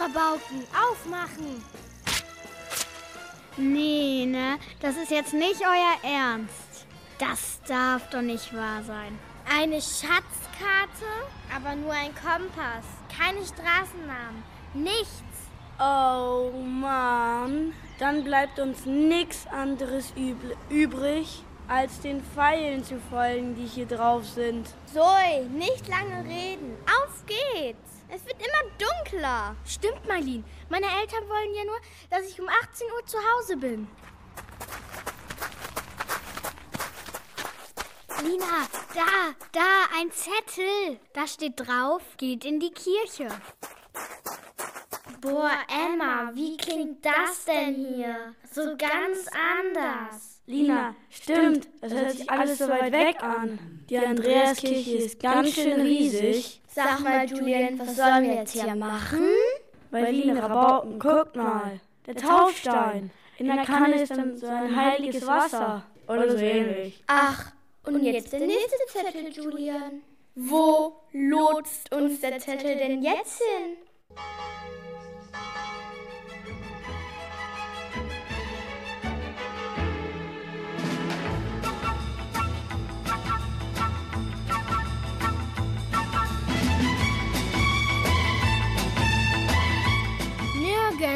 Rabauken, 0.00 0.64
aufmachen! 0.72 1.62
Nee, 3.58 4.24
ne? 4.24 4.58
Das 4.80 4.96
ist 4.96 5.10
jetzt 5.10 5.34
nicht 5.34 5.60
euer 5.60 6.10
Ernst. 6.10 6.86
Das 7.18 7.60
darf 7.68 8.08
doch 8.08 8.22
nicht 8.22 8.54
wahr 8.54 8.82
sein. 8.82 9.18
Eine 9.46 9.74
Schatzkarte, 9.74 11.04
aber 11.54 11.74
nur 11.74 11.92
ein 11.92 12.14
Kompass. 12.14 12.86
Keine 13.14 13.44
Straßennamen. 13.44 14.42
Nichts. 14.72 15.22
Oh 15.78 16.50
Mann, 16.62 17.74
dann 17.98 18.24
bleibt 18.24 18.58
uns 18.58 18.86
nichts 18.86 19.46
anderes 19.48 20.14
übrig, 20.70 21.44
als 21.68 22.00
den 22.00 22.22
Pfeilen 22.22 22.84
zu 22.84 22.98
folgen, 23.10 23.54
die 23.54 23.66
hier 23.66 23.86
drauf 23.86 24.24
sind. 24.26 24.68
Zoe, 24.92 25.44
nicht 25.52 25.88
lange 25.88 26.24
reden. 26.26 26.76
Auf 26.86 27.24
geht's. 27.26 27.89
Es 28.12 28.24
wird 28.26 28.36
immer 28.38 28.70
dunkler. 28.78 29.56
Stimmt, 29.64 30.06
Marlene. 30.08 30.42
Meine 30.68 30.86
Eltern 30.86 31.28
wollen 31.28 31.54
ja 31.54 31.64
nur, 31.64 31.78
dass 32.10 32.28
ich 32.28 32.40
um 32.40 32.48
18 32.48 32.86
Uhr 32.96 33.06
zu 33.06 33.18
Hause 33.18 33.56
bin. 33.56 33.88
Lina, 38.22 38.66
da, 38.94 39.34
da, 39.52 39.98
ein 39.98 40.10
Zettel. 40.10 40.98
Da 41.12 41.26
steht 41.26 41.54
drauf, 41.56 42.02
geht 42.16 42.44
in 42.44 42.58
die 42.58 42.72
Kirche. 42.72 43.28
Boah, 45.20 45.52
Emma, 45.68 46.30
wie 46.34 46.56
klingt 46.56 47.04
das 47.04 47.44
denn 47.44 47.74
hier? 47.74 48.34
So 48.52 48.76
ganz 48.76 49.26
anders. 49.56 50.40
Lina, 50.46 50.96
stimmt, 51.10 51.68
es 51.80 51.92
hört 51.92 52.10
sich 52.10 52.28
alles 52.28 52.58
so 52.58 52.68
weit 52.68 52.92
weg 52.92 53.22
an. 53.22 53.84
Die 53.88 53.98
Andreaskirche 53.98 54.96
ist 54.96 55.20
ganz 55.20 55.54
schön 55.54 55.80
riesig. 55.80 56.59
Sag 56.72 57.00
mal, 57.00 57.26
Julian, 57.26 57.78
was 57.78 57.96
sollen 57.96 58.22
wir 58.24 58.34
jetzt 58.34 58.52
hier 58.52 58.74
machen? 58.76 59.26
Bei 59.90 60.08
Lina 60.08 60.40
Rabauken, 60.40 61.00
guck 61.00 61.34
mal, 61.34 61.80
der 62.06 62.14
Taufstein. 62.14 63.10
In 63.38 63.46
der 63.46 63.64
Kanne 63.64 64.00
ist 64.00 64.10
dann 64.10 64.36
so 64.36 64.46
ein 64.46 64.76
heiliges 64.76 65.26
Wasser 65.26 65.82
oder 66.06 66.30
so 66.30 66.36
ähnlich. 66.36 67.02
Ach, 67.08 67.52
und 67.84 68.02
jetzt 68.04 68.32
der 68.32 68.40
nächste 68.40 68.76
Zettel, 68.86 69.32
Julian. 69.32 70.02
Wo 70.36 70.94
lotst 71.12 71.92
uns 71.92 72.20
der 72.20 72.38
Zettel 72.38 72.76
denn 72.76 73.02
jetzt 73.02 73.40
hin? 73.40 73.76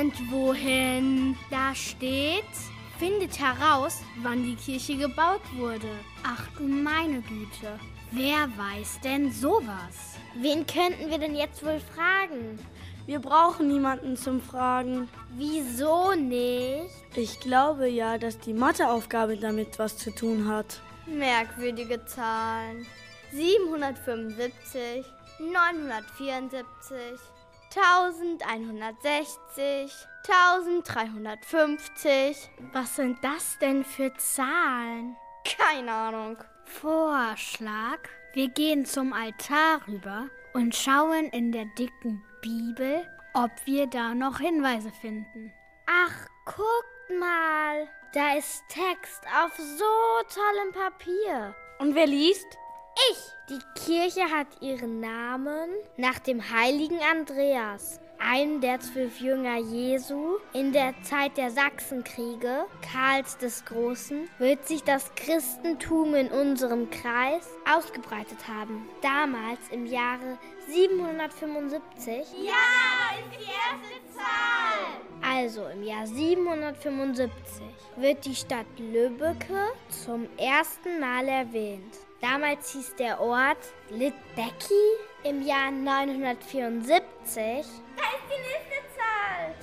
Nirgendwohin. 0.04 1.34
Da 1.50 1.74
steht, 1.74 2.44
findet 2.98 3.38
heraus, 3.38 4.02
wann 4.22 4.42
die 4.42 4.56
Kirche 4.56 4.96
gebaut 4.96 5.40
wurde. 5.56 5.88
Ach 6.22 6.46
du 6.58 6.64
meine 6.64 7.22
Güte. 7.22 7.78
Wer 8.10 8.48
weiß 8.56 9.00
denn 9.02 9.32
sowas? 9.32 10.18
Wen 10.36 10.66
könnten 10.66 11.10
wir 11.10 11.18
denn 11.18 11.34
jetzt 11.34 11.64
wohl 11.64 11.80
fragen? 11.80 12.58
Wir 13.06 13.18
brauchen 13.18 13.68
niemanden 13.68 14.16
zum 14.16 14.42
Fragen. 14.42 15.08
Wieso 15.36 16.12
nicht? 16.12 16.90
Ich 17.16 17.40
glaube 17.40 17.88
ja, 17.88 18.18
dass 18.18 18.38
die 18.38 18.54
Matheaufgabe 18.54 19.38
damit 19.38 19.78
was 19.78 19.96
zu 19.96 20.14
tun 20.14 20.48
hat. 20.48 20.80
Merkwürdige 21.06 22.04
Zahlen. 22.04 22.86
775, 23.32 25.04
974, 25.40 27.18
1160, 27.76 29.92
1350. 30.28 32.50
Was 32.72 32.96
sind 32.96 33.22
das 33.22 33.58
denn 33.58 33.84
für 33.84 34.14
Zahlen? 34.14 35.14
Keine 35.44 35.92
Ahnung. 35.92 36.38
Vorschlag. 36.64 37.98
Wir 38.32 38.48
gehen 38.48 38.86
zum 38.86 39.12
Altar 39.12 39.86
rüber 39.86 40.30
und 40.54 40.74
schauen 40.74 41.26
in 41.30 41.52
der 41.52 41.66
dicken 41.78 42.24
Bibel, 42.40 43.06
ob 43.34 43.50
wir 43.64 43.86
da 43.86 44.14
noch 44.14 44.38
Hinweise 44.38 44.90
finden. 45.00 45.52
Ach, 45.86 46.26
guckt 46.44 47.18
mal. 47.18 47.88
Da 48.12 48.34
ist 48.36 48.62
Text 48.68 49.22
auf 49.42 49.56
so 49.56 49.84
tollem 50.32 50.72
Papier. 50.72 51.54
Und 51.78 51.94
wer 51.94 52.06
liest? 52.06 52.58
Ich. 53.10 53.34
Die 53.50 53.58
Kirche 53.74 54.22
hat 54.30 54.46
ihren 54.60 55.00
Namen 55.00 55.68
nach 55.98 56.18
dem 56.18 56.50
heiligen 56.50 56.98
Andreas, 57.00 58.00
einem 58.18 58.60
der 58.60 58.80
zwölf 58.80 59.20
Jünger 59.20 59.58
Jesu. 59.58 60.38
In 60.52 60.72
der 60.72 60.94
Zeit 61.02 61.36
der 61.36 61.50
Sachsenkriege, 61.50 62.64
Karls 62.92 63.38
des 63.38 63.64
Großen, 63.64 64.28
wird 64.38 64.66
sich 64.66 64.82
das 64.82 65.14
Christentum 65.14 66.14
in 66.14 66.28
unserem 66.28 66.90
Kreis 66.90 67.48
ausgebreitet 67.70 68.48
haben. 68.48 68.88
Damals 69.02 69.60
im 69.70 69.86
Jahre 69.86 70.38
775. 70.68 72.08
Ja, 72.08 72.54
ist 73.18 73.38
die 73.38 73.44
erste 73.44 74.14
Zahl. 74.14 75.04
Also 75.22 75.66
im 75.68 75.82
Jahr 75.82 76.06
775 76.06 77.30
wird 77.96 78.24
die 78.24 78.34
Stadt 78.34 78.66
Lübbecke 78.78 79.68
zum 79.88 80.28
ersten 80.36 81.00
Mal 81.00 81.28
erwähnt. 81.28 81.96
Damals 82.20 82.72
hieß 82.72 82.94
der 82.96 83.20
Ort 83.20 83.58
Litbecki. 83.90 84.74
Im 85.24 85.42
Jahr 85.42 85.70
974 85.70 87.66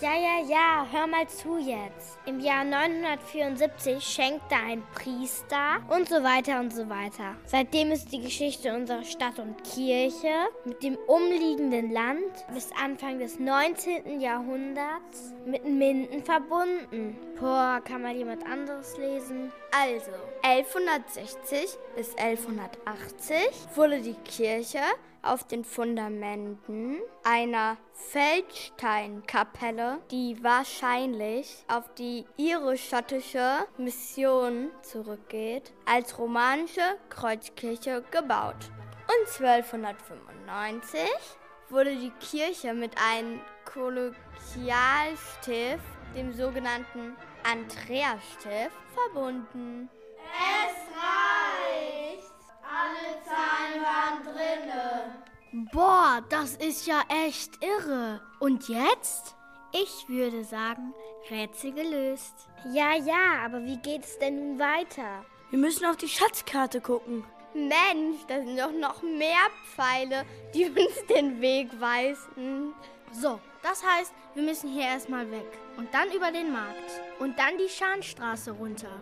ja, 0.02 0.16
ja, 0.16 0.46
ja, 0.48 0.88
hör 0.92 1.06
mal 1.06 1.28
zu 1.28 1.58
jetzt. 1.60 2.18
Im 2.26 2.40
Jahr 2.40 2.64
974 2.64 4.04
schenkte 4.04 4.56
ein 4.56 4.82
Priester 4.96 5.80
und 5.90 6.10
so 6.10 6.24
weiter 6.24 6.60
und 6.60 6.74
so 6.74 6.90
weiter. 6.90 7.36
Seitdem 7.46 7.92
ist 7.92 8.12
die 8.12 8.22
Geschichte 8.22 8.74
unserer 8.74 9.04
Stadt 9.04 9.38
und 9.38 9.64
Kirche 9.64 10.34
mit 10.66 10.82
dem 10.82 10.98
umliegenden 11.08 11.92
Land 11.92 12.46
bis 12.54 12.70
Anfang 12.82 13.20
des 13.20 13.40
19. 13.40 14.20
Jahrhunderts 14.20 15.34
mit 15.46 15.66
Minden 15.66 16.24
verbunden. 16.24 17.18
Boah, 17.40 17.82
kann 17.84 18.02
mal 18.02 18.16
jemand 18.16 18.46
anderes 18.46 18.98
lesen? 18.98 19.52
Also, 19.72 20.12
1160 20.42 21.78
bis 21.96 22.16
1180 22.16 23.38
wurde 23.76 24.02
die 24.02 24.16
Kirche 24.26 24.82
auf 25.24 25.48
den 25.48 25.64
Fundamenten 25.64 26.98
einer 27.24 27.78
Feldsteinkapelle, 27.94 30.00
die 30.10 30.44
wahrscheinlich 30.44 31.64
auf 31.68 31.94
die 31.96 32.26
irisch-schottische 32.38 33.68
Mission 33.78 34.72
zurückgeht, 34.82 35.72
als 35.86 36.18
romanische 36.18 36.98
Kreuzkirche 37.10 38.04
gebaut. 38.12 38.72
Und 39.08 39.28
1295 39.44 41.00
wurde 41.70 41.96
die 41.96 42.12
Kirche 42.20 42.74
mit 42.74 42.98
einem 42.98 43.40
Kollegialstift, 43.66 45.84
dem 46.16 46.34
sogenannten 46.34 47.16
Andreasstift, 47.44 48.72
verbunden. 48.94 49.90
Es 50.18 50.76
reicht. 50.96 51.91
Alle 52.74 53.22
Zahlen 53.26 53.84
waren 53.84 54.24
drinne. 54.24 55.70
Boah, 55.74 56.24
das 56.30 56.56
ist 56.56 56.88
ja 56.88 57.02
echt 57.28 57.62
irre. 57.62 58.22
Und 58.40 58.70
jetzt? 58.70 59.36
Ich 59.74 60.08
würde 60.08 60.46
sagen, 60.46 60.94
Rätsel 61.30 61.74
gelöst. 61.74 62.48
Ja, 62.72 62.96
ja, 62.96 63.44
aber 63.46 63.66
wie 63.66 63.78
geht 63.78 64.06
es 64.06 64.18
denn 64.20 64.36
nun 64.36 64.60
weiter? 64.60 65.26
Wir 65.50 65.60
müssen 65.60 65.86
auf 65.86 65.98
die 65.98 66.08
Schatzkarte 66.08 66.80
gucken. 66.80 67.26
Mensch, 67.54 68.26
da 68.30 68.40
sind 68.40 68.58
doch 68.58 68.72
noch 68.72 69.02
mehr 69.02 69.50
Pfeile, 69.76 70.26
die 70.54 70.66
uns 70.70 71.06
den 71.10 71.42
Weg 71.42 71.70
weisen. 71.82 72.74
So, 73.12 73.40
das 73.62 73.84
heißt, 73.86 74.14
wir 74.34 74.44
müssen 74.44 74.70
hier 74.70 74.86
erstmal 74.86 75.30
weg. 75.30 75.60
Und 75.76 75.94
dann 75.94 76.10
über 76.12 76.32
den 76.32 76.54
Markt. 76.54 77.02
Und 77.20 77.38
dann 77.38 77.58
die 77.58 77.68
Scharnstraße 77.68 78.52
runter. 78.52 79.02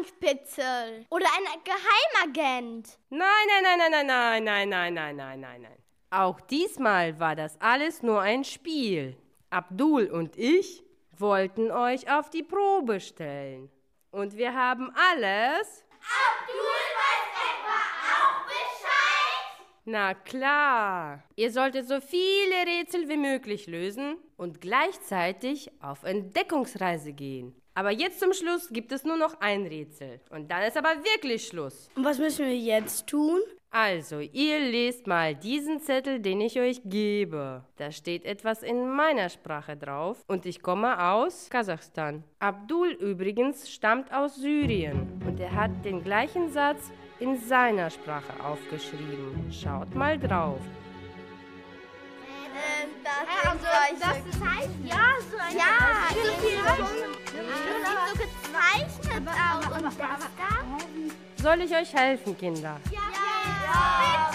Ist 0.00 0.14
jetzt 0.22 0.60
auch 0.60 0.64
ein 0.64 0.84
Spitzel. 0.84 1.06
Oder 1.10 1.26
ein 1.26 1.60
Geheimagent. 1.64 2.98
Nein, 3.10 3.28
nein, 3.48 3.78
nein, 3.78 3.90
nein, 3.90 4.06
nein, 4.06 4.44
nein, 4.44 4.68
nein, 4.68 4.94
nein, 4.94 5.16
nein, 5.16 5.40
nein, 5.40 5.62
nein. 5.62 5.78
Auch 6.10 6.40
diesmal 6.40 7.18
war 7.18 7.34
das 7.34 7.60
alles 7.60 8.02
nur 8.02 8.20
ein 8.20 8.44
Spiel. 8.44 9.16
Abdul 9.50 10.06
und 10.06 10.36
ich 10.36 10.82
wollten 11.16 11.70
euch 11.70 12.10
auf 12.10 12.30
die 12.30 12.42
Probe 12.42 13.00
stellen. 13.00 13.70
Und 14.10 14.36
wir 14.36 14.54
haben 14.54 14.92
alles. 14.94 15.84
Abdul 16.00 16.84
weiß 17.00 17.30
etwa 17.50 17.78
auch 18.14 18.44
Bescheid? 18.46 19.66
Na 19.84 20.14
klar. 20.14 21.22
Ihr 21.36 21.50
solltet 21.50 21.88
so 21.88 22.00
viele 22.00 22.66
Rätsel 22.66 23.08
wie 23.08 23.16
möglich 23.16 23.66
lösen 23.66 24.16
und 24.36 24.60
gleichzeitig 24.60 25.70
auf 25.80 26.04
Entdeckungsreise 26.04 27.12
gehen. 27.12 27.60
Aber 27.74 27.90
jetzt 27.90 28.20
zum 28.20 28.32
Schluss 28.32 28.68
gibt 28.70 28.92
es 28.92 29.04
nur 29.04 29.16
noch 29.16 29.40
ein 29.40 29.66
Rätsel. 29.66 30.20
Und 30.30 30.50
dann 30.50 30.62
ist 30.62 30.76
aber 30.76 30.94
wirklich 31.02 31.46
Schluss. 31.48 31.90
Und 31.96 32.04
was 32.04 32.18
müssen 32.18 32.46
wir 32.46 32.56
jetzt 32.56 33.08
tun? 33.08 33.40
Also, 33.70 34.20
ihr 34.20 34.60
lest 34.60 35.08
mal 35.08 35.34
diesen 35.34 35.80
Zettel, 35.80 36.20
den 36.20 36.40
ich 36.40 36.60
euch 36.60 36.80
gebe. 36.84 37.64
Da 37.76 37.90
steht 37.90 38.24
etwas 38.24 38.62
in 38.62 38.88
meiner 38.88 39.28
Sprache 39.28 39.76
drauf 39.76 40.22
und 40.28 40.46
ich 40.46 40.62
komme 40.62 40.96
aus 41.04 41.50
Kasachstan. 41.50 42.22
Abdul 42.38 42.90
übrigens 42.90 43.68
stammt 43.68 44.14
aus 44.14 44.36
Syrien 44.36 45.20
und 45.26 45.40
er 45.40 45.52
hat 45.52 45.84
den 45.84 46.04
gleichen 46.04 46.50
Satz 46.50 46.92
in 47.18 47.36
seiner 47.36 47.90
Sprache 47.90 48.44
aufgeschrieben. 48.44 49.50
Schaut 49.50 49.92
mal 49.96 50.16
drauf. 50.20 50.60
Ähm, 52.55 52.89
das, 53.03 53.13
also, 53.51 53.65
das 53.99 54.17
ist 54.17 54.43
heißt, 54.43 54.69
ja, 54.83 55.05
so 55.29 55.37
ein 55.37 55.57
ja, 55.57 55.73
so 56.09 56.31
viel 56.41 56.57
Das 56.65 56.77
sieht 57.57 57.85
so 57.85 58.13
gezeichnet 58.23 59.27
aus. 59.27 59.77
Und 59.77 59.83
das 59.85 59.97
da? 59.97 61.41
Soll 61.41 61.61
ich 61.61 61.73
euch 61.73 61.93
helfen, 61.93 62.37
Kinder? 62.37 62.79
Ja, 62.91 62.99
ja, 63.65 64.29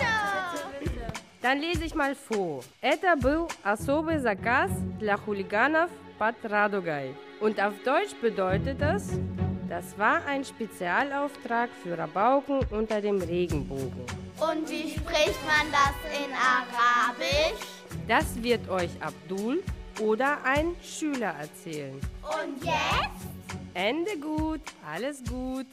bitte. 0.80 1.02
Dann 1.42 1.58
lese 1.58 1.84
ich 1.84 1.94
mal 1.94 2.14
vor. 2.14 2.64
Это 2.80 3.16
был 3.16 3.48
особый 3.62 4.18
заказ 4.18 4.70
для 4.98 5.18
хулиганов 5.18 5.90
под 6.18 6.36
Радугой. 6.44 7.14
Und 7.40 7.60
auf 7.60 7.74
Deutsch 7.84 8.14
bedeutet 8.22 8.80
das, 8.80 9.10
das 9.68 9.98
war 9.98 10.24
ein 10.26 10.44
Spezialauftrag 10.44 11.68
für 11.82 11.98
Rabauken 11.98 12.60
unter 12.70 13.02
dem 13.02 13.20
Regenbogen. 13.20 14.06
Und 14.40 14.70
wie 14.70 14.90
spricht 14.90 15.40
man 15.46 15.70
das 15.70 15.96
in 16.16 16.32
Arabisch? 16.32 17.77
Das 18.09 18.41
wird 18.41 18.67
euch 18.69 18.89
Abdul 19.01 19.61
oder 19.99 20.43
ein 20.43 20.75
Schüler 20.81 21.35
erzählen. 21.39 21.93
Und 22.23 22.65
jetzt? 22.65 23.27
Ende 23.75 24.17
gut, 24.19 24.61
alles 24.91 25.21
gut. 25.29 25.67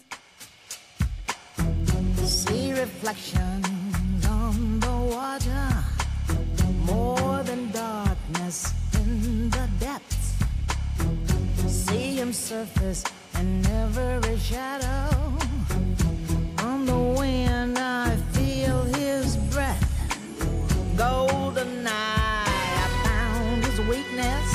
See 2.26 2.74
reflections 2.74 3.66
on 4.28 4.78
the 4.82 5.14
water, 5.16 5.82
more 6.84 7.42
than 7.44 7.72
darkness 7.72 8.74
in 8.92 9.50
the 9.50 9.66
depths. 9.80 10.34
See 11.66 12.16
him 12.16 12.34
surface 12.34 13.02
in 13.40 13.64
every 13.66 14.38
shadow. 14.38 15.08
On 16.62 16.84
the 16.84 17.18
wind, 17.18 17.78
I 17.78 18.14
feel 18.32 18.84
his 18.94 19.38
breath. 19.50 19.82
Golden 20.98 21.86
eye, 21.86 22.15
weakness. 23.88 24.48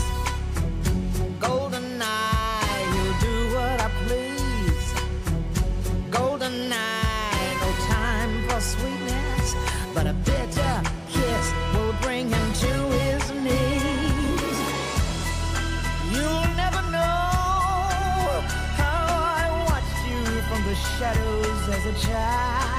Golden 1.40 2.02
eye, 2.02 2.84
he'll 2.94 3.18
do 3.30 3.56
what 3.56 3.82
I 3.82 3.90
please. 4.06 4.88
Golden 6.10 6.72
eye, 6.72 7.58
no 7.62 7.70
time 7.88 8.34
for 8.50 8.60
sweetness, 8.60 9.56
but 9.94 10.06
a 10.08 10.14
bitter 10.14 10.76
kiss 11.10 11.46
will 11.74 11.96
bring 12.02 12.30
him 12.30 12.54
to 12.66 12.74
his 13.00 13.32
knees. 13.44 14.58
You'll 16.12 16.50
never 16.64 16.82
know 16.92 17.24
how 18.82 19.06
I 19.40 19.46
watched 19.70 20.02
you 20.10 20.24
from 20.50 20.62
the 20.70 20.76
shadows 20.76 21.70
as 21.70 21.86
a 21.86 22.08
child. 22.08 22.71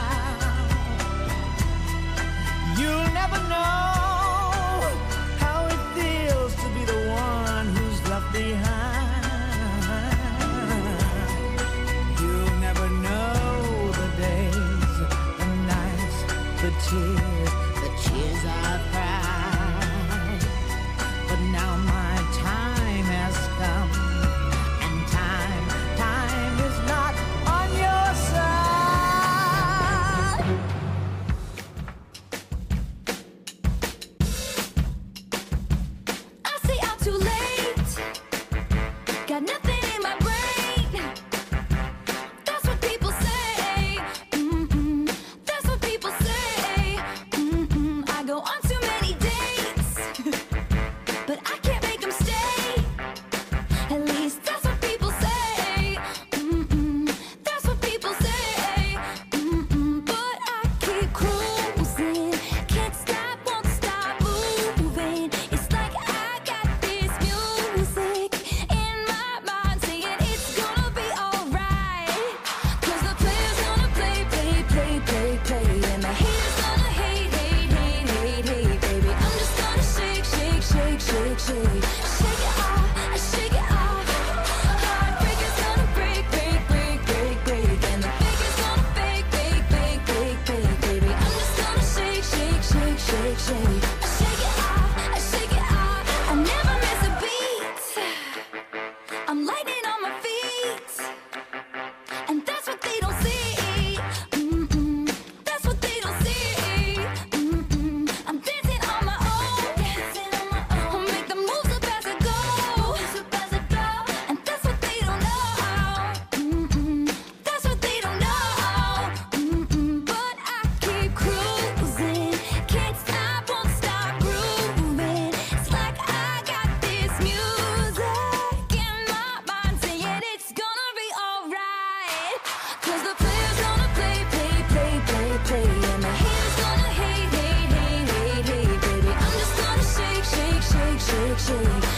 action. 141.50 141.91